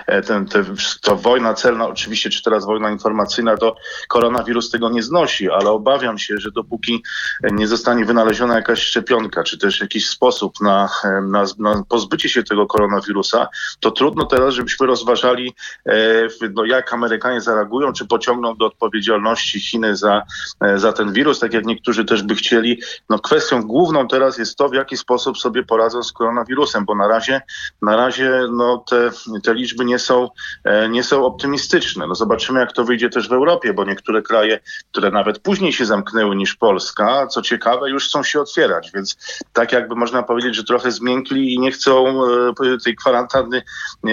e, 0.08 0.22
ten, 0.22 0.46
te, 0.46 0.64
to 1.02 1.16
wojna 1.16 1.54
celna, 1.54 1.88
oczywiście, 1.88 2.30
czy 2.30 2.44
teraz 2.44 2.66
wojna 2.66 2.92
informacyjna, 2.92 3.58
to 3.58 3.76
koronawirus 4.08 4.72
tego 4.72 4.90
nie 4.90 5.04
znosi, 5.04 5.50
ale 5.50 5.70
obawiam 5.70 6.18
się, 6.18 6.38
że 6.38 6.52
dopóki 6.52 7.04
nie 7.52 7.68
zostanie 7.68 8.06
wynaleziona 8.06 8.56
jakaś 8.56 8.80
szczepionka, 8.80 9.44
czy 9.44 9.58
też 9.58 9.82
jakiś 9.82 10.10
sposób 10.10 10.62
na, 10.62 10.90
na, 11.22 11.46
na 11.60 11.84
pozbycie 11.90 12.30
się 12.30 12.44
tego 12.44 12.68
koronawirusa, 12.68 13.48
to 13.80 13.92
trudno 13.92 14.26
teraz, 14.26 14.54
żebyśmy 14.54 14.88
rozważali, 14.88 15.54
e, 15.86 16.28
no, 16.54 16.66
jak 16.66 16.94
Amerykanie 16.94 17.42
zareagują, 17.42 17.94
czy 17.94 18.08
pociągną 18.08 18.56
do 18.56 18.66
odpowiedzialności 18.66 19.60
Chiny 19.60 19.96
za, 19.96 20.24
e, 20.62 20.78
za 20.78 20.94
ten 20.94 21.14
wirus, 21.14 21.40
tak 21.40 21.54
jak 21.54 21.66
niektórzy 21.66 22.06
też 22.06 22.24
by 22.24 22.36
chcieli. 22.36 22.82
No, 23.10 23.20
kwestią 23.20 23.64
główną 23.64 24.08
teraz 24.08 24.38
jest 24.38 24.58
to, 24.58 24.70
w 24.70 24.74
jaki 24.74 24.98
sposób 24.98 25.38
sobie 25.38 25.64
poradzą 25.64 26.04
z 26.04 26.12
koronawirusem, 26.12 26.86
bo 26.86 26.96
na 26.96 27.08
razie, 27.08 27.42
na 27.82 27.96
razie 27.96 28.41
no, 28.52 28.84
te, 28.90 29.12
te 29.44 29.54
liczby 29.54 29.86
nie 29.86 30.00
są, 30.00 30.30
e, 30.64 30.90
nie 30.90 31.04
są 31.04 31.26
optymistyczne. 31.26 32.08
No, 32.08 32.16
zobaczymy, 32.16 32.60
jak 32.60 32.74
to 32.74 32.84
wyjdzie 32.84 33.10
też 33.10 33.30
w 33.30 33.34
Europie, 33.34 33.74
bo 33.74 33.84
niektóre 33.84 34.22
kraje, 34.22 34.60
które 34.92 35.12
nawet 35.12 35.40
później 35.40 35.74
się 35.74 35.86
zamknęły 35.86 36.36
niż 36.36 36.56
Polska, 36.56 37.28
co 37.28 37.42
ciekawe, 37.42 37.90
już 37.90 38.08
chcą 38.08 38.24
się 38.24 38.42
otwierać, 38.42 38.92
więc 38.94 39.18
tak 39.54 39.72
jakby 39.72 39.96
można 39.96 40.24
powiedzieć, 40.24 40.56
że 40.56 40.64
trochę 40.64 40.92
zmiękli 40.92 41.54
i 41.54 41.60
nie 41.60 41.72
chcą 41.72 42.24
e, 42.26 42.78
tej 42.84 42.96
kwarantanny 42.96 43.62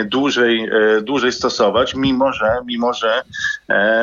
dłużej, 0.05 0.71
e, 0.73 1.01
dłużej 1.01 1.33
stosować, 1.33 1.95
mimo 1.95 2.33
że, 2.33 2.59
mimo 2.67 2.93
że, 2.93 3.23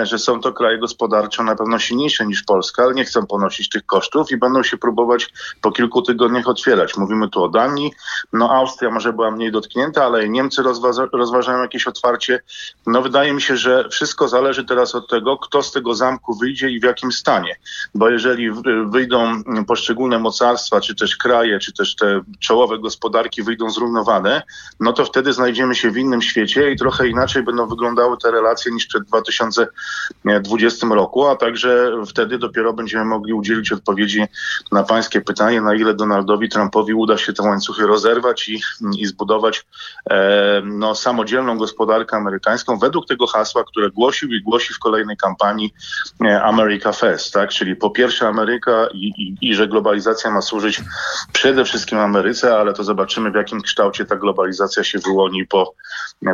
że 0.04 0.20
są 0.20 0.40
to 0.40 0.54
kraje 0.54 0.78
gospodarczo 0.78 1.44
na 1.44 1.56
pewno 1.56 1.80
silniejsze 1.80 2.26
niż 2.26 2.44
Polska, 2.44 2.84
ale 2.84 2.94
nie 2.94 3.06
chcą 3.06 3.26
ponosić 3.28 3.70
tych 3.70 3.86
kosztów 3.86 4.32
i 4.32 4.38
będą 4.38 4.64
się 4.64 4.78
próbować 4.78 5.34
po 5.62 5.72
kilku 5.72 6.02
tygodniach 6.02 6.48
otwierać. 6.48 6.98
Mówimy 6.98 7.30
tu 7.30 7.44
o 7.44 7.50
Danii, 7.50 7.92
no 8.34 8.52
Austria 8.52 8.92
może 8.92 9.14
była 9.14 9.32
mniej 9.32 9.52
dotknięta, 9.52 10.05
dalej. 10.06 10.30
Niemcy 10.30 10.64
rozważa, 10.64 11.08
rozważają 11.14 11.62
jakieś 11.62 11.88
otwarcie. 11.88 12.40
No 12.88 13.02
wydaje 13.02 13.34
mi 13.34 13.42
się, 13.42 13.58
że 13.58 13.90
wszystko 13.90 14.28
zależy 14.28 14.66
teraz 14.66 14.96
od 14.96 15.10
tego, 15.10 15.38
kto 15.38 15.64
z 15.64 15.72
tego 15.72 15.96
zamku 15.96 16.36
wyjdzie 16.36 16.70
i 16.70 16.80
w 16.80 16.84
jakim 16.84 17.12
stanie. 17.12 17.56
Bo 17.96 18.10
jeżeli 18.10 18.52
wyjdą 18.86 19.44
poszczególne 19.68 20.20
mocarstwa, 20.20 20.82
czy 20.82 20.96
też 20.96 21.18
kraje, 21.18 21.60
czy 21.60 21.74
też 21.74 21.96
te 21.96 22.22
czołowe 22.40 22.80
gospodarki 22.80 23.44
wyjdą 23.44 23.70
zrównowane, 23.70 24.42
no 24.80 24.94
to 24.94 25.06
wtedy 25.06 25.34
znajdziemy 25.34 25.76
się 25.76 25.92
w 25.92 25.98
innym 25.98 26.22
świecie 26.22 26.72
i 26.72 26.78
trochę 26.78 27.08
inaczej 27.08 27.44
będą 27.44 27.68
wyglądały 27.68 28.18
te 28.18 28.32
relacje 28.32 28.72
niż 28.72 28.86
przed 28.86 29.04
2020 29.04 30.88
roku, 30.88 31.28
a 31.28 31.36
także 31.36 31.92
wtedy 32.08 32.38
dopiero 32.38 32.74
będziemy 32.74 33.06
mogli 33.06 33.34
udzielić 33.34 33.72
odpowiedzi 33.72 34.26
na 34.72 34.84
pańskie 34.84 35.22
pytanie, 35.22 35.62
na 35.62 35.76
ile 35.76 35.94
Donaldowi 35.94 36.50
Trumpowi 36.50 36.94
uda 36.94 37.18
się 37.18 37.34
te 37.34 37.44
łańcuchy 37.44 37.88
rozerwać 37.88 38.50
i, 38.50 38.62
i 38.98 39.06
zbudować 39.06 39.66
no, 40.64 40.96
samodzielną 40.96 41.58
gospodarkę 41.58 42.18
amerykańską 42.18 42.78
według 42.78 43.08
tego 43.08 43.28
hasła, 43.28 43.64
które 43.64 43.90
głosił 43.90 44.34
i 44.34 44.42
głosi 44.42 44.74
w 44.74 44.80
kolejnej 44.80 45.18
kampanii 45.18 45.74
e, 46.26 46.44
America 46.44 46.92
First, 46.94 47.34
tak? 47.34 47.50
czyli 47.50 47.76
po 47.76 47.90
pierwsze 47.90 48.28
Ameryka 48.28 48.88
i, 48.94 49.08
i, 49.08 49.50
i 49.50 49.56
że 49.56 49.68
globalizacja 49.68 50.32
ma 50.32 50.42
służyć 50.42 50.82
przede 51.34 51.66
wszystkim 51.66 51.98
Ameryce, 52.00 52.56
ale 52.56 52.74
to 52.74 52.84
zobaczymy 52.84 53.32
w 53.32 53.36
jakim 53.36 53.62
kształcie 53.62 54.06
ta 54.06 54.16
globalizacja 54.16 54.84
się 54.84 55.00
wyłoni 55.00 55.48
po, 55.48 55.74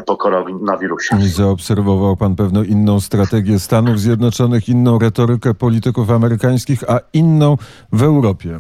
po 0.06 0.18
koronawirusie. 0.18 1.18
I 1.20 1.30
zaobserwował 1.30 2.18
pan 2.18 2.36
pewną 2.36 2.64
inną 2.64 3.00
strategię 3.00 3.60
Stanów 3.60 4.00
Zjednoczonych, 4.00 4.70
inną 4.70 5.00
retorykę 5.00 5.54
polityków 5.54 6.10
amerykańskich, 6.10 6.84
a 6.88 7.00
inną 7.14 7.58
w 7.92 8.04
Europie. 8.04 8.60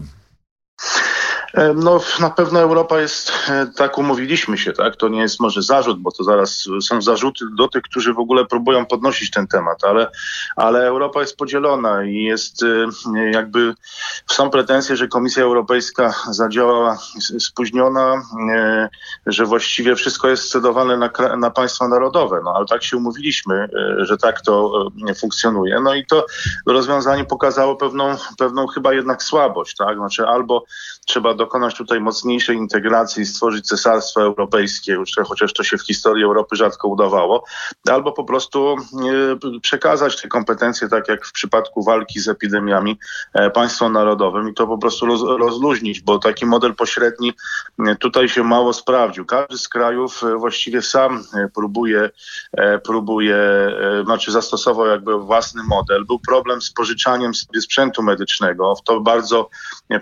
E, 1.53 1.73
no, 1.73 1.99
na 2.19 2.29
pewno 2.29 2.59
Europa 2.59 2.99
jest, 2.99 3.31
e, 3.49 3.67
tak 3.77 3.97
umówiliśmy 3.97 4.57
się, 4.57 4.73
tak? 4.73 4.95
To 4.95 5.07
nie 5.07 5.21
jest 5.21 5.39
może 5.39 5.61
zarzut, 5.61 5.99
bo 5.99 6.11
to 6.11 6.23
zaraz 6.23 6.67
są 6.81 7.01
zarzuty 7.01 7.45
do 7.57 7.67
tych, 7.67 7.81
którzy 7.81 8.13
w 8.13 8.19
ogóle 8.19 8.45
próbują 8.45 8.85
podnosić 8.85 9.31
ten 9.31 9.47
temat, 9.47 9.83
ale, 9.83 10.11
ale 10.55 10.79
Europa 10.79 11.21
jest 11.21 11.37
podzielona 11.37 12.05
i 12.05 12.23
jest 12.23 12.63
e, 12.63 12.67
jakby, 13.31 13.73
są 14.27 14.49
pretensje, 14.49 14.95
że 14.95 15.07
Komisja 15.07 15.43
Europejska 15.43 16.13
zadziałała 16.29 16.97
spóźniona, 17.39 18.21
że 19.25 19.45
właściwie 19.45 19.95
wszystko 19.95 20.27
jest 20.27 20.43
scedowane 20.43 20.97
na, 20.97 21.09
na 21.37 21.51
państwa 21.51 21.87
narodowe, 21.87 22.41
no 22.43 22.53
ale 22.55 22.65
tak 22.65 22.83
się 22.83 22.97
umówiliśmy, 22.97 23.69
że 23.99 24.17
tak 24.17 24.41
to 24.41 24.85
funkcjonuje. 25.19 25.79
No 25.83 25.93
i 25.95 26.05
to 26.05 26.25
rozwiązanie 26.67 27.25
pokazało 27.25 27.75
pewną, 27.75 28.15
pewną 28.37 28.67
chyba 28.67 28.93
jednak 28.93 29.23
słabość, 29.23 29.75
tak? 29.75 29.97
Znaczy 29.97 30.27
albo 30.27 30.63
trzeba 31.05 31.33
dokonać 31.41 31.75
tutaj 31.75 31.99
mocniejszej 31.99 32.55
integracji 32.57 33.23
i 33.23 33.25
stworzyć 33.25 33.67
cesarstwo 33.67 34.21
europejskie, 34.21 34.97
chociaż 35.27 35.53
to 35.53 35.63
się 35.63 35.77
w 35.77 35.85
historii 35.85 36.23
Europy 36.23 36.55
rzadko 36.55 36.87
udawało, 36.87 37.43
albo 37.89 38.11
po 38.11 38.23
prostu 38.23 38.75
e, 38.75 39.59
przekazać 39.59 40.21
te 40.21 40.27
kompetencje, 40.27 40.89
tak 40.89 41.07
jak 41.07 41.25
w 41.25 41.31
przypadku 41.31 41.83
walki 41.83 42.19
z 42.19 42.27
epidemiami, 42.27 42.99
e, 43.33 43.49
państwom 43.49 43.93
narodowym 43.93 44.49
i 44.49 44.53
to 44.53 44.67
po 44.67 44.77
prostu 44.77 45.05
roz, 45.05 45.21
rozluźnić, 45.21 46.01
bo 46.01 46.19
taki 46.19 46.45
model 46.45 46.75
pośredni 46.75 47.33
e, 47.79 47.95
tutaj 47.95 48.29
się 48.29 48.43
mało 48.43 48.73
sprawdził. 48.73 49.25
Każdy 49.25 49.57
z 49.57 49.69
krajów 49.69 50.21
właściwie 50.37 50.81
sam 50.81 51.23
próbuje, 51.55 52.09
próbuje 52.83 53.37
znaczy 54.05 54.31
zastosował 54.31 54.87
jakby 54.87 55.19
własny 55.19 55.63
model. 55.63 56.05
Był 56.05 56.19
problem 56.19 56.61
z 56.61 56.71
pożyczaniem 56.71 57.31
sprzętu 57.61 58.03
medycznego. 58.03 58.75
W 58.75 58.83
to 58.83 58.99
bardzo 58.99 59.49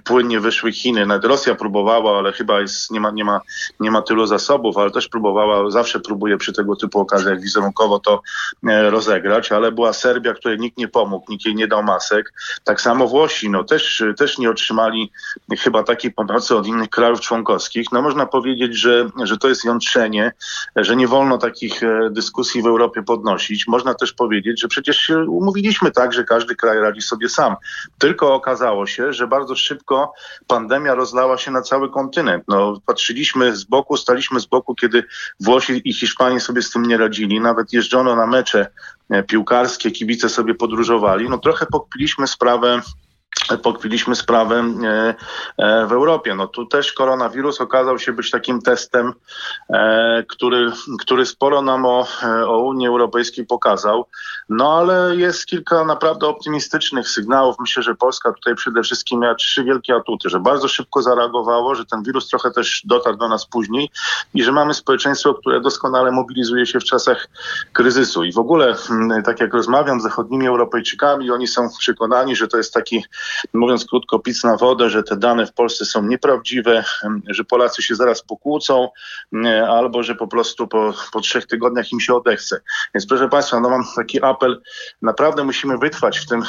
płynnie 0.04 0.40
wyszły 0.40 0.72
Chiny. 0.72 1.06
Rosja 1.30 1.56
próbowała, 1.56 2.18
ale 2.18 2.32
chyba 2.32 2.62
jest, 2.62 2.92
nie, 2.92 3.00
ma, 3.00 3.12
nie, 3.12 3.26
ma, 3.26 3.42
nie 3.80 3.92
ma 3.92 4.02
tylu 4.02 4.26
zasobów, 4.26 4.78
ale 4.78 4.92
też 4.92 5.08
próbowała, 5.08 5.72
zawsze 5.72 6.00
próbuje 6.00 6.38
przy 6.38 6.54
tego 6.54 6.76
typu 6.76 7.00
okazjach 7.00 7.42
wizerunkowo 7.42 8.00
to 8.00 8.22
e, 8.68 8.90
rozegrać, 8.90 9.52
ale 9.52 9.72
była 9.72 9.94
Serbia, 9.94 10.34
której 10.34 10.60
nikt 10.60 10.78
nie 10.78 10.88
pomógł, 10.88 11.32
nikt 11.32 11.46
jej 11.46 11.56
nie 11.56 11.68
dał 11.68 11.84
masek. 11.84 12.34
Tak 12.64 12.82
samo 12.82 13.08
Włosi, 13.08 13.50
no 13.50 13.64
też, 13.64 14.04
też 14.18 14.38
nie 14.38 14.50
otrzymali 14.50 15.12
chyba 15.60 15.84
takiej 15.84 16.12
pomocy 16.12 16.56
od 16.56 16.68
innych 16.68 16.90
krajów 16.90 17.22
członkowskich. 17.22 17.92
No 17.92 18.02
można 18.02 18.26
powiedzieć, 18.26 18.78
że, 18.78 19.10
że 19.24 19.38
to 19.38 19.50
jest 19.50 19.66
jątrzenie, 19.66 20.32
że 20.76 20.96
nie 20.96 21.08
wolno 21.08 21.38
takich 21.38 21.84
e, 21.84 22.10
dyskusji 22.12 22.62
w 22.62 22.66
Europie 22.66 23.04
podnosić. 23.04 23.68
Można 23.68 23.94
też 23.94 24.14
powiedzieć, 24.14 24.62
że 24.62 24.68
przecież 24.68 25.12
umówiliśmy 25.28 25.92
tak, 25.92 26.14
że 26.14 26.24
każdy 26.24 26.56
kraj 26.56 26.80
radzi 26.80 27.02
sobie 27.02 27.30
sam. 27.30 27.56
Tylko 27.98 28.34
okazało 28.34 28.88
się, 28.88 29.14
że 29.14 29.28
bardzo 29.28 29.56
szybko 29.56 30.14
pandemia 30.48 30.96
rozlała 30.96 31.19
rozlała 31.20 31.38
się 31.38 31.52
na 31.52 31.62
cały 31.62 31.92
kontynent. 31.92 32.44
No, 32.48 32.82
patrzyliśmy 32.86 33.56
z 33.56 33.64
boku, 33.64 33.98
staliśmy 33.98 34.40
z 34.40 34.46
boku, 34.46 34.76
kiedy 34.76 35.04
Włosi 35.40 35.82
i 35.86 35.94
Hiszpanie 35.94 36.40
sobie 36.40 36.62
z 36.62 36.72
tym 36.72 36.86
nie 36.86 36.98
radzili. 36.98 37.40
Nawet 37.40 37.74
jeżdżono 37.74 38.16
na 38.16 38.28
mecze 38.28 38.68
e, 39.10 39.24
piłkarskie, 39.24 39.92
kibice 39.92 40.30
sobie 40.30 40.56
podróżowali. 40.56 41.30
No 41.30 41.38
trochę 41.38 41.66
pokpiliśmy 41.66 42.28
sprawę 42.28 42.82
pokwiliśmy 43.58 44.16
sprawę 44.16 44.56
e, 44.84 45.16
e, 45.58 45.88
w 45.88 45.92
Europie. 45.92 46.36
No 46.36 46.48
tu 46.48 46.66
też 46.66 46.94
koronawirus 46.94 47.62
okazał 47.62 48.00
się 48.00 48.14
być 48.14 48.32
takim 48.32 48.62
testem, 48.62 49.14
e, 49.70 50.24
który, 50.28 50.72
który 51.00 51.26
sporo 51.26 51.62
nam 51.62 51.86
o, 51.86 52.08
o 52.48 52.58
Unii 52.58 52.88
Europejskiej 52.88 53.46
pokazał. 53.46 54.06
No 54.50 54.78
ale 54.78 55.16
jest 55.16 55.46
kilka 55.46 55.86
naprawdę 55.86 56.28
optymistycznych 56.28 57.10
sygnałów. 57.10 57.56
Myślę, 57.60 57.84
że 57.84 57.96
Polska 57.96 58.32
tutaj 58.32 58.56
przede 58.56 58.84
wszystkim 58.84 59.20
miała 59.20 59.36
trzy 59.36 59.64
wielkie 59.64 59.96
atuty, 59.96 60.30
że 60.30 60.40
bardzo 60.40 60.68
szybko 60.68 61.02
zareagowało, 61.02 61.76
że 61.76 61.86
ten 61.86 62.04
wirus 62.04 62.28
trochę 62.28 62.52
też 62.52 62.82
dotarł 62.86 63.18
do 63.18 63.28
nas 63.28 63.46
później 63.46 63.92
i 64.34 64.44
że 64.44 64.52
mamy 64.52 64.74
społeczeństwo, 64.74 65.34
które 65.34 65.62
doskonale 65.62 66.12
mobilizuje 66.12 66.66
się 66.66 66.80
w 66.80 66.84
czasach 66.84 67.28
kryzysu. 67.74 68.24
I 68.24 68.32
w 68.32 68.38
ogóle, 68.38 68.76
mm, 68.90 69.24
tak 69.24 69.40
jak 69.40 69.54
rozmawiam 69.54 70.00
z 70.00 70.04
zachodnimi 70.04 70.48
Europejczykami, 70.48 71.32
oni 71.32 71.48
są 71.48 71.70
przekonani, 71.80 72.36
że 72.36 72.48
to 72.48 72.58
jest 72.58 72.74
taki 72.74 73.04
mówiąc 73.54 73.86
krótko, 73.86 74.20
pic 74.20 74.44
na 74.44 74.58
wodę, 74.58 74.90
że 74.90 75.04
te 75.04 75.18
dane 75.18 75.46
w 75.46 75.54
Polsce 75.54 75.86
są 75.86 76.04
nieprawdziwe, 76.04 76.84
że 77.28 77.44
Polacy 77.44 77.82
się 77.82 77.96
zaraz 77.96 78.22
pokłócą, 78.22 78.90
albo 79.70 80.04
że 80.04 80.16
po 80.16 80.28
prostu 80.28 80.68
po, 80.68 80.94
po 81.14 81.22
trzech 81.22 81.48
tygodniach 81.48 81.92
im 81.92 82.00
się 82.00 82.14
odechce. 82.14 82.62
Więc 82.94 83.08
proszę 83.08 83.30
Państwa, 83.30 83.60
no 83.60 83.70
mam 83.70 83.84
taki 83.96 84.24
apel, 84.24 84.62
naprawdę 85.02 85.44
musimy 85.44 85.78
wytrwać 85.78 86.20
w 86.20 86.26
tym, 86.26 86.44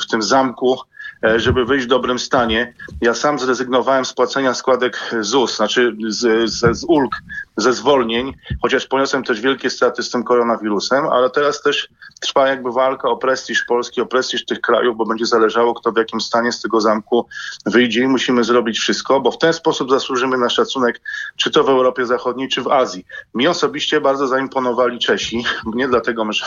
w 0.00 0.06
tym 0.06 0.22
zamku, 0.22 0.78
E, 1.24 1.40
żeby 1.40 1.64
wyjść 1.64 1.86
w 1.86 1.88
dobrym 1.88 2.18
stanie. 2.18 2.74
Ja 3.00 3.14
sam 3.14 3.38
zrezygnowałem 3.38 4.04
z 4.04 4.12
płacenia 4.12 4.54
składek 4.54 5.10
ZUS, 5.20 5.56
znaczy 5.56 5.96
z, 6.08 6.50
z, 6.50 6.78
z 6.78 6.84
ulg, 6.84 7.16
ze 7.56 7.72
zwolnień, 7.72 8.34
chociaż 8.62 8.86
poniosłem 8.86 9.24
też 9.24 9.40
wielkie 9.40 9.70
straty 9.70 10.02
z 10.02 10.10
tym 10.10 10.24
koronawirusem, 10.24 11.06
ale 11.06 11.30
teraz 11.30 11.62
też 11.62 11.88
trwa 12.20 12.48
jakby 12.48 12.72
walka 12.72 13.08
o 13.08 13.16
prestiż 13.16 13.64
Polski, 13.64 14.00
o 14.00 14.06
prestiż 14.06 14.44
tych 14.44 14.60
krajów, 14.60 14.96
bo 14.96 15.06
będzie 15.06 15.26
zależało, 15.26 15.74
kto 15.74 15.92
w 15.92 15.96
jakim 15.96 16.20
stanie 16.20 16.52
z 16.52 16.60
tego 16.60 16.80
zamku 16.80 17.26
wyjdzie 17.66 18.02
i 18.02 18.06
musimy 18.08 18.44
zrobić 18.44 18.78
wszystko, 18.78 19.20
bo 19.20 19.30
w 19.30 19.38
ten 19.38 19.52
sposób 19.52 19.90
zasłużymy 19.90 20.38
na 20.38 20.48
szacunek, 20.48 21.00
czy 21.36 21.50
to 21.50 21.64
w 21.64 21.68
Europie 21.68 22.06
Zachodniej, 22.06 22.48
czy 22.48 22.62
w 22.62 22.68
Azji. 22.68 23.06
Mi 23.34 23.48
osobiście 23.48 24.00
bardzo 24.00 24.26
zaimponowali 24.26 24.98
Czesi, 24.98 25.44
nie 25.74 25.88
dlatego, 25.88 26.32
że 26.32 26.44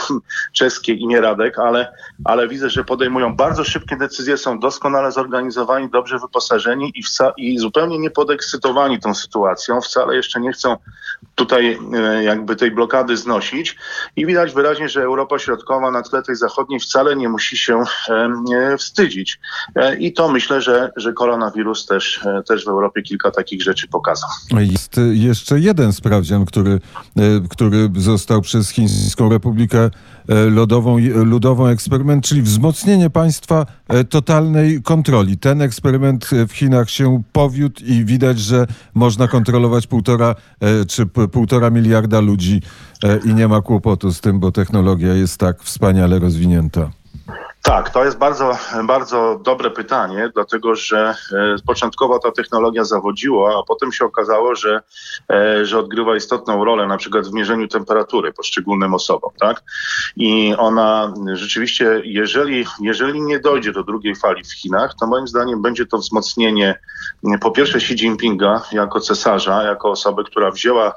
czeskie 0.53 0.93
imię 0.93 1.21
Radek, 1.21 1.59
ale, 1.59 1.93
ale 2.25 2.47
widzę, 2.47 2.69
że 2.69 2.83
podejmują 2.83 3.35
bardzo 3.35 3.63
szybkie 3.63 3.97
decyzje, 3.97 4.37
są 4.37 4.59
doskonale 4.59 5.11
zorganizowani, 5.11 5.89
dobrze 5.89 6.19
wyposażeni 6.19 6.93
i, 6.95 7.03
i 7.37 7.59
zupełnie 7.59 7.99
nie 7.99 8.09
podekscytowani 8.09 8.99
tą 8.99 9.15
sytuacją. 9.15 9.81
Wcale 9.81 10.15
jeszcze 10.15 10.39
nie 10.39 10.51
chcą 10.51 10.77
tutaj 11.35 11.79
e, 11.93 12.23
jakby 12.23 12.55
tej 12.55 12.71
blokady 12.71 13.17
znosić 13.17 13.77
i 14.15 14.25
widać 14.25 14.53
wyraźnie, 14.53 14.89
że 14.89 15.03
Europa 15.03 15.39
Środkowa 15.39 15.62
na 15.91 16.01
tle 16.01 16.23
tej 16.23 16.35
zachodniej 16.35 16.79
wcale 16.79 17.15
nie 17.15 17.29
musi 17.29 17.57
się 17.57 17.83
e, 18.09 18.77
wstydzić. 18.77 19.39
E, 19.75 19.95
I 19.95 20.13
to 20.13 20.31
myślę, 20.31 20.61
że, 20.61 20.91
że 20.95 21.13
koronawirus 21.13 21.85
też, 21.85 22.19
też 22.47 22.65
w 22.65 22.67
Europie 22.67 23.01
kilka 23.01 23.31
takich 23.31 23.63
rzeczy 23.63 23.87
pokazał. 23.87 24.29
Jest 24.51 24.99
jeszcze 25.11 25.59
jeden 25.59 25.93
sprawdzian, 25.93 26.45
który, 26.45 26.79
który 27.49 27.89
został 27.95 28.41
przez 28.41 28.69
Chińską 28.69 29.29
Republikę 29.29 29.89
Ludową, 30.49 30.97
Ludową 31.25 31.67
eksperyment, 31.67 32.25
czyli 32.25 32.41
wzmocnienie 32.41 33.09
państwa 33.09 33.65
totalnej 34.09 34.81
kontroli. 34.81 35.37
Ten 35.37 35.61
eksperyment 35.61 36.29
w 36.47 36.51
Chinach 36.51 36.89
się 36.89 37.23
powiódł 37.31 37.81
i 37.85 38.05
widać, 38.05 38.39
że 38.39 38.67
można 38.93 39.27
kontrolować 39.27 39.87
półtora 39.87 40.35
czy 40.87 41.05
półtora 41.05 41.69
miliarda 41.69 42.19
ludzi 42.19 42.61
e, 43.03 43.19
i 43.25 43.33
nie 43.33 43.47
ma 43.47 43.61
kłopotu 43.61 44.11
z 44.11 44.21
tym, 44.21 44.39
bo 44.39 44.51
technologia 44.51 45.13
jest 45.13 45.37
tak 45.37 45.52
wspaniale 45.61 46.19
rozwinięta. 46.19 46.89
Tak, 47.63 47.89
to 47.89 48.05
jest 48.05 48.17
bardzo, 48.17 48.57
bardzo 48.83 49.39
dobre 49.43 49.71
pytanie, 49.71 50.29
dlatego 50.33 50.75
że 50.75 51.15
e, 51.31 51.55
początkowo 51.65 52.19
ta 52.19 52.31
technologia 52.31 52.83
zawodziła, 52.83 53.59
a 53.59 53.63
potem 53.63 53.91
się 53.91 54.05
okazało, 54.05 54.55
że, 54.55 54.81
e, 55.29 55.65
że 55.65 55.79
odgrywa 55.79 56.15
istotną 56.15 56.65
rolę 56.65 56.87
na 56.87 56.97
przykład 56.97 57.27
w 57.27 57.33
mierzeniu 57.33 57.67
temperatury 57.67 58.33
poszczególnym 58.33 58.93
osobom. 58.93 59.31
Tak? 59.39 59.63
I 60.15 60.55
ona 60.57 61.13
rzeczywiście, 61.33 62.01
jeżeli, 62.05 62.65
jeżeli 62.81 63.21
nie 63.21 63.39
dojdzie 63.39 63.71
do 63.71 63.83
drugiej 63.83 64.15
fali 64.15 64.43
w 64.43 64.53
Chinach, 64.53 64.95
to 64.99 65.07
moim 65.07 65.27
zdaniem 65.27 65.61
będzie 65.61 65.85
to 65.85 65.97
wzmocnienie 65.97 66.79
po 67.41 67.51
pierwsze 67.51 67.77
Xi 67.77 67.93
Jinpinga 67.93 68.61
jako 68.71 68.99
cesarza, 68.99 69.63
jako 69.63 69.91
osoby, 69.91 70.23
która 70.23 70.51
wzięła 70.51 70.95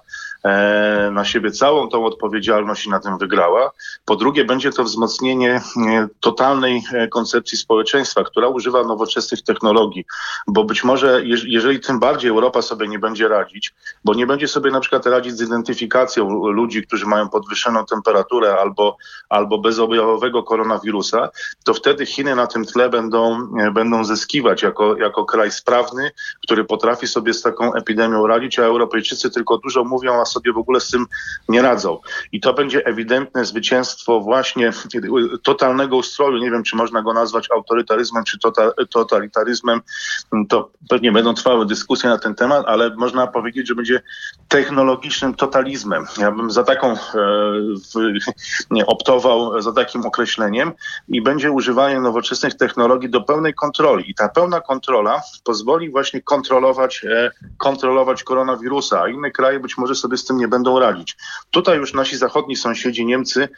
na 1.13 1.25
siebie 1.25 1.51
całą 1.51 1.89
tą 1.89 2.05
odpowiedzialność 2.05 2.87
i 2.87 2.91
na 2.91 3.01
tym 3.01 3.19
wygrała. 3.19 3.71
Po 4.05 4.17
drugie, 4.17 4.45
będzie 4.45 4.73
to 4.73 4.85
wzmocnienie 4.85 5.55
e, 5.55 6.09
totalnej 6.21 6.83
e, 6.93 7.09
koncepcji 7.09 7.59
społeczeństwa, 7.59 8.25
która 8.25 8.49
używa 8.49 8.85
nowoczesnych 8.85 9.43
technologii, 9.43 10.05
bo 10.47 10.65
być 10.65 10.85
może, 10.85 11.23
jeżeli 11.25 11.81
tym 11.81 11.99
bardziej 12.01 12.31
Europa 12.31 12.63
sobie 12.63 12.89
nie 12.89 12.99
będzie 12.99 13.29
radzić, 13.29 13.75
bo 14.05 14.15
nie 14.15 14.27
będzie 14.27 14.49
sobie 14.49 14.71
na 14.71 14.81
przykład 14.81 15.07
radzić 15.07 15.37
z 15.37 15.43
identyfikacją 15.43 16.29
ludzi, 16.47 16.87
którzy 16.87 17.07
mają 17.07 17.29
podwyższoną 17.29 17.87
temperaturę 17.87 18.57
albo, 18.61 18.97
albo 19.29 19.59
bezobjawowego 19.59 20.43
koronawirusa, 20.43 21.29
to 21.65 21.75
wtedy 21.75 22.07
Chiny 22.07 22.37
na 22.37 22.47
tym 22.47 22.65
tle 22.65 22.89
będą, 22.89 23.49
będą 23.73 24.05
zyskiwać 24.05 24.63
jako, 24.63 24.97
jako 24.97 25.25
kraj 25.25 25.51
sprawny, 25.51 26.11
który 26.43 26.65
potrafi 26.65 27.07
sobie 27.07 27.35
z 27.35 27.43
taką 27.43 27.75
epidemią 27.75 28.27
radzić, 28.27 28.59
a 28.59 28.63
Europejczycy 28.63 29.31
tylko 29.31 29.59
dużo 29.59 29.85
mówią, 29.85 30.21
a 30.21 30.25
sobie 30.37 30.53
w 30.53 30.59
ogóle 30.59 30.81
z 30.81 30.91
tym 30.91 31.07
nie 31.49 31.63
radzą. 31.63 32.01
I 32.33 32.41
to 32.41 32.53
będzie 32.53 32.87
ewidentne 32.87 33.45
zwycięstwo 33.45 34.21
właśnie 34.21 34.73
totalnego 35.43 35.97
ustroju. 35.97 36.39
Nie 36.39 36.51
wiem, 36.51 36.63
czy 36.63 36.77
można 36.77 37.03
go 37.03 37.13
nazwać 37.13 37.51
autorytaryzmem, 37.51 38.25
czy 38.25 38.39
tota-, 38.39 38.73
totalitaryzmem. 38.91 39.81
To 40.49 40.71
pewnie 40.89 41.13
będą 41.13 41.35
trwały 41.35 41.67
dyskusje 41.67 42.11
na 42.11 42.19
ten 42.19 42.35
temat, 42.35 42.65
ale 42.67 42.97
można 42.97 43.27
powiedzieć, 43.27 43.69
że 43.69 43.75
będzie 43.75 44.03
technologicznym 44.49 45.35
totalizmem. 45.35 46.07
Ja 46.19 46.33
bym 46.33 46.51
za 46.51 46.65
taką 46.65 46.93
e, 46.93 46.97
w, 47.95 47.95
nie, 48.71 48.87
optował, 48.87 49.63
za 49.63 49.73
takim 49.73 50.07
określeniem 50.07 50.73
i 51.09 51.23
będzie 51.23 51.51
używanie 51.51 52.01
nowoczesnych 52.01 52.55
technologii 52.55 53.11
do 53.11 53.21
pełnej 53.21 53.55
kontroli. 53.55 54.11
I 54.11 54.15
ta 54.15 54.29
pełna 54.29 54.61
kontrola 54.61 55.23
pozwoli 55.45 55.91
właśnie 55.91 56.23
kontrolować, 56.23 57.05
e, 57.05 57.31
kontrolować 57.59 58.25
koronawirusa, 58.25 59.03
a 59.03 59.09
inne 59.09 59.31
kraje 59.31 59.61
być 59.61 59.79
może 59.79 59.95
sobie 59.95 60.17
z 60.17 60.25
tym 60.27 60.39
nie 60.39 60.49
będą 60.49 60.79
radzić. 60.79 61.17
Tutaj 61.51 61.79
już 61.79 61.95
nasi 61.95 62.17
zachodni 62.17 62.57
sąsiedzi 62.57 63.07
Niemcy 63.07 63.49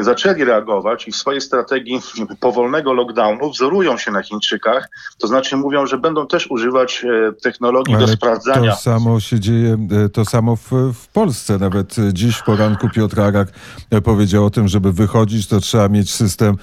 zaczęli 0.00 0.44
reagować 0.44 1.08
i 1.08 1.12
w 1.12 1.16
swojej 1.16 1.40
strategii 1.40 2.00
powolnego 2.40 2.92
lockdownu 2.92 3.50
wzorują 3.50 3.98
się 3.98 4.10
na 4.10 4.22
Chińczykach, 4.22 4.88
to 5.18 5.26
znaczy 5.26 5.56
mówią, 5.56 5.86
że 5.86 5.98
będą 5.98 6.26
też 6.26 6.50
używać 6.50 7.04
e, 7.04 7.32
technologii 7.32 7.94
Ale 7.94 8.06
do 8.06 8.12
sprawdzania. 8.12 8.70
To 8.70 8.76
samo 8.76 9.20
się 9.20 9.40
dzieje, 9.40 9.78
e, 10.04 10.08
to 10.08 10.24
samo 10.24 10.56
w, 10.56 10.70
w 10.94 11.08
Polsce. 11.08 11.58
Nawet 11.58 11.96
dziś 12.12 12.36
w 12.36 12.42
poranku 12.42 12.88
Piotr 12.94 13.20
Arak 13.20 13.48
e, 13.90 14.00
powiedział 14.00 14.44
o 14.44 14.50
tym, 14.50 14.68
żeby 14.68 14.92
wychodzić, 14.92 15.46
to 15.46 15.60
trzeba 15.60 15.88
mieć 15.88 16.14
system 16.14 16.56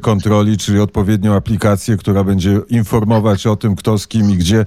kontroli, 0.00 0.58
czyli 0.58 0.80
odpowiednią 0.80 1.34
aplikację, 1.34 1.96
która 1.96 2.24
będzie 2.24 2.60
informować 2.68 3.46
o 3.46 3.56
tym, 3.56 3.76
kto 3.76 3.98
z 3.98 4.06
kim 4.06 4.30
i 4.30 4.36
gdzie 4.36 4.64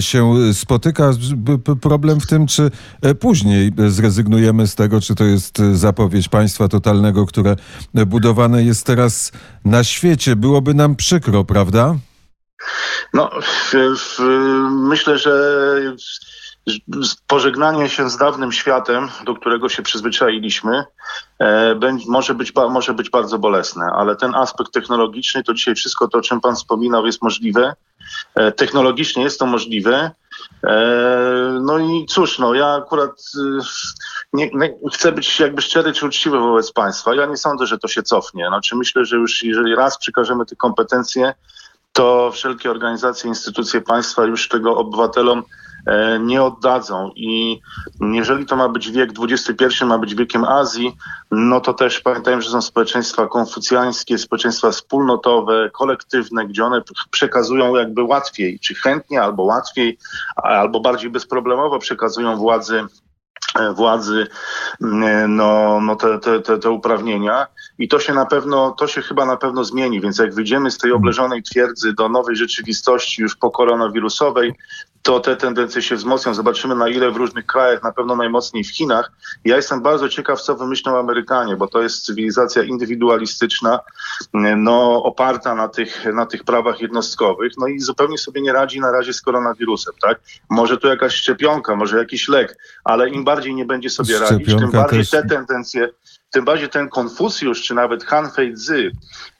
się 0.00 0.34
spotyka. 0.52 1.10
Problem 1.80 2.20
w 2.20 2.26
tym, 2.26 2.46
czy 2.46 2.70
później 3.20 3.65
zrezygnujemy 3.88 4.66
z 4.66 4.74
tego, 4.74 5.00
czy 5.00 5.14
to 5.14 5.24
jest 5.24 5.58
zapowiedź 5.58 6.28
państwa 6.28 6.68
totalnego, 6.68 7.26
które 7.26 7.56
budowane 7.94 8.64
jest 8.64 8.86
teraz 8.86 9.32
na 9.64 9.84
świecie. 9.84 10.36
Byłoby 10.36 10.74
nam 10.74 10.96
przykro, 10.96 11.44
prawda? 11.44 11.94
No, 13.14 13.30
myślę, 14.70 15.18
że 15.18 15.32
pożegnanie 17.26 17.88
się 17.88 18.10
z 18.10 18.16
dawnym 18.16 18.52
światem, 18.52 19.08
do 19.24 19.34
którego 19.34 19.68
się 19.68 19.82
przyzwyczailiśmy, 19.82 20.84
e, 21.40 21.80
może, 22.08 22.34
być, 22.34 22.52
może 22.54 22.94
być 22.94 23.10
bardzo 23.10 23.38
bolesne, 23.38 23.84
ale 23.96 24.16
ten 24.16 24.34
aspekt 24.34 24.72
technologiczny, 24.72 25.44
to 25.44 25.54
dzisiaj 25.54 25.74
wszystko 25.74 26.08
to, 26.08 26.18
o 26.18 26.20
czym 26.20 26.40
Pan 26.40 26.54
wspominał, 26.54 27.06
jest 27.06 27.22
możliwe. 27.22 27.74
E, 28.34 28.52
technologicznie 28.52 29.22
jest 29.22 29.38
to 29.38 29.46
możliwe. 29.46 30.10
E, 30.64 31.58
no 31.62 31.78
i 31.78 32.06
cóż, 32.08 32.38
no 32.38 32.54
ja 32.54 32.74
akurat 32.74 33.22
nie, 34.32 34.50
nie, 34.54 34.74
chcę 34.92 35.12
być 35.12 35.40
jakby 35.40 35.62
szczery 35.62 35.92
czy 35.92 36.06
uczciwy 36.06 36.38
wobec 36.38 36.72
państwa. 36.72 37.14
Ja 37.14 37.26
nie 37.26 37.36
sądzę, 37.36 37.66
że 37.66 37.78
to 37.78 37.88
się 37.88 38.02
cofnie. 38.02 38.46
Znaczy 38.48 38.76
myślę, 38.76 39.04
że 39.04 39.16
już 39.16 39.42
jeżeli 39.42 39.74
raz 39.74 39.98
przekażemy 39.98 40.46
te 40.46 40.56
kompetencje, 40.56 41.34
to 41.92 42.30
wszelkie 42.32 42.70
organizacje, 42.70 43.28
instytucje 43.28 43.80
państwa 43.80 44.24
już 44.24 44.48
tego 44.48 44.76
obywatelom 44.76 45.42
nie 46.20 46.42
oddadzą. 46.42 47.10
I 47.16 47.60
jeżeli 48.00 48.46
to 48.46 48.56
ma 48.56 48.68
być 48.68 48.90
wiek 48.90 49.10
XXI, 49.30 49.84
ma 49.84 49.98
być 49.98 50.14
wiekiem 50.14 50.44
Azji, 50.44 50.96
no 51.30 51.60
to 51.60 51.74
też 51.74 52.00
pamiętajmy, 52.00 52.42
że 52.42 52.50
są 52.50 52.62
społeczeństwa 52.62 53.26
konfucjańskie, 53.26 54.18
społeczeństwa 54.18 54.70
wspólnotowe, 54.70 55.70
kolektywne, 55.72 56.46
gdzie 56.46 56.64
one 56.64 56.82
przekazują 57.10 57.76
jakby 57.76 58.02
łatwiej, 58.02 58.58
czy 58.60 58.74
chętnie, 58.74 59.22
albo 59.22 59.42
łatwiej, 59.42 59.98
albo 60.36 60.80
bardziej 60.80 61.10
bezproblemowo 61.10 61.78
przekazują 61.78 62.36
władzę 62.36 62.86
e, 63.58 63.72
władzy 63.72 64.26
mm, 64.82 65.36
no, 65.36 65.80
no 65.80 65.96
te, 65.96 66.18
te, 66.18 66.40
te, 66.40 66.58
te 66.58 66.70
uprawnienia 66.70 67.46
i 67.78 67.88
to 67.88 67.98
się 67.98 68.14
na 68.14 68.26
pewno, 68.26 68.70
to 68.70 68.86
się 68.86 69.02
chyba 69.02 69.26
na 69.26 69.36
pewno 69.36 69.64
zmieni, 69.64 70.00
więc 70.00 70.18
jak 70.18 70.34
wyjdziemy 70.34 70.70
z 70.70 70.78
tej 70.78 70.92
obleżonej 70.92 71.42
twierdzy 71.42 71.92
do 71.92 72.08
nowej 72.08 72.36
rzeczywistości 72.36 73.22
już 73.22 73.36
po 73.36 73.50
koronawirusowej, 73.50 74.54
to 75.02 75.20
te 75.20 75.36
tendencje 75.36 75.82
się 75.82 75.96
wzmocnią. 75.96 76.34
Zobaczymy 76.34 76.74
na 76.74 76.88
ile 76.88 77.10
w 77.10 77.16
różnych 77.16 77.46
krajach, 77.46 77.82
na 77.82 77.92
pewno 77.92 78.16
najmocniej 78.16 78.64
w 78.64 78.76
Chinach. 78.76 79.12
Ja 79.44 79.56
jestem 79.56 79.82
bardzo 79.82 80.08
ciekaw, 80.08 80.42
co 80.42 80.56
wymyślą 80.56 80.98
Amerykanie, 80.98 81.56
bo 81.56 81.68
to 81.68 81.82
jest 81.82 82.04
cywilizacja 82.04 82.62
indywidualistyczna, 82.62 83.80
no, 84.56 85.02
oparta 85.02 85.54
na 85.54 85.68
tych, 85.68 86.14
na 86.14 86.26
tych 86.26 86.44
prawach 86.44 86.80
jednostkowych, 86.80 87.52
no 87.58 87.66
i 87.66 87.80
zupełnie 87.80 88.18
sobie 88.18 88.40
nie 88.40 88.52
radzi 88.52 88.80
na 88.80 88.92
razie 88.92 89.12
z 89.12 89.20
koronawirusem, 89.20 89.94
tak? 90.02 90.20
Może 90.50 90.76
tu 90.76 90.88
jakaś 90.88 91.14
szczepionka, 91.14 91.76
może 91.76 91.98
jakiś 91.98 92.28
lek, 92.28 92.58
ale 92.84 93.08
im 93.08 93.24
bardziej 93.24 93.54
nie 93.54 93.64
będzie 93.64 93.90
sobie 93.90 94.18
radzić, 94.18 94.46
tym 94.46 94.70
bardziej 94.70 95.06
te 95.06 95.22
tendencje, 95.22 95.88
tym 96.30 96.44
bardziej 96.44 96.68
ten 96.68 96.88
Konfucjusz, 96.88 97.62
czy 97.62 97.74
nawet 97.74 98.04
Han 98.04 98.30
Fei-zy 98.30 98.90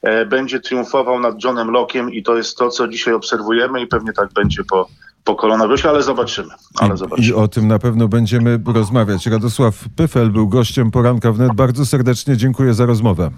e, 0.01 0.25
będzie 0.25 0.59
triumfował 0.59 1.19
nad 1.19 1.43
Johnem 1.43 1.67
Locke'iem 1.67 2.09
i 2.11 2.23
to 2.23 2.37
jest 2.37 2.57
to, 2.57 2.69
co 2.69 2.87
dzisiaj 2.87 3.13
obserwujemy 3.13 3.81
i 3.81 3.87
pewnie 3.87 4.13
tak 4.13 4.33
będzie 4.33 4.63
po, 4.63 4.87
po 5.23 5.35
koronawirusie, 5.35 5.89
ale 5.89 6.03
zobaczymy, 6.03 6.49
ale 6.79 6.93
I 6.93 6.97
zobaczymy. 6.97 7.35
o 7.35 7.47
tym 7.47 7.67
na 7.67 7.79
pewno 7.79 8.07
będziemy 8.07 8.59
rozmawiać. 8.65 9.25
Radosław 9.27 9.75
Pyfel 9.95 10.29
był 10.31 10.47
gościem 10.47 10.91
poranka 10.91 11.31
wnet. 11.31 11.55
Bardzo 11.55 11.85
serdecznie 11.85 12.37
dziękuję 12.37 12.73
za 12.73 12.85
rozmowę. 12.85 13.31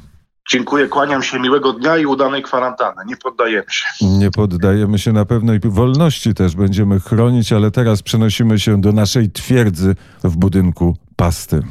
Dziękuję, 0.51 0.87
kłaniam 0.87 1.23
się, 1.23 1.39
miłego 1.39 1.73
dnia 1.73 1.97
i 1.97 2.05
udanej 2.05 2.43
kwarantanny. 2.43 3.03
Nie 3.05 3.17
poddajemy 3.17 3.65
się. 3.69 3.85
Nie 4.01 4.31
poddajemy 4.31 4.99
się 4.99 5.13
na 5.13 5.25
pewno 5.25 5.53
i 5.53 5.59
wolności 5.63 6.33
też 6.33 6.55
będziemy 6.55 6.99
chronić, 6.99 7.53
ale 7.53 7.71
teraz 7.71 8.03
przenosimy 8.03 8.59
się 8.59 8.81
do 8.81 8.91
naszej 8.91 9.31
twierdzy 9.31 9.95
w 10.23 10.37
budynku 10.37 10.97
Pasty. 11.15 11.61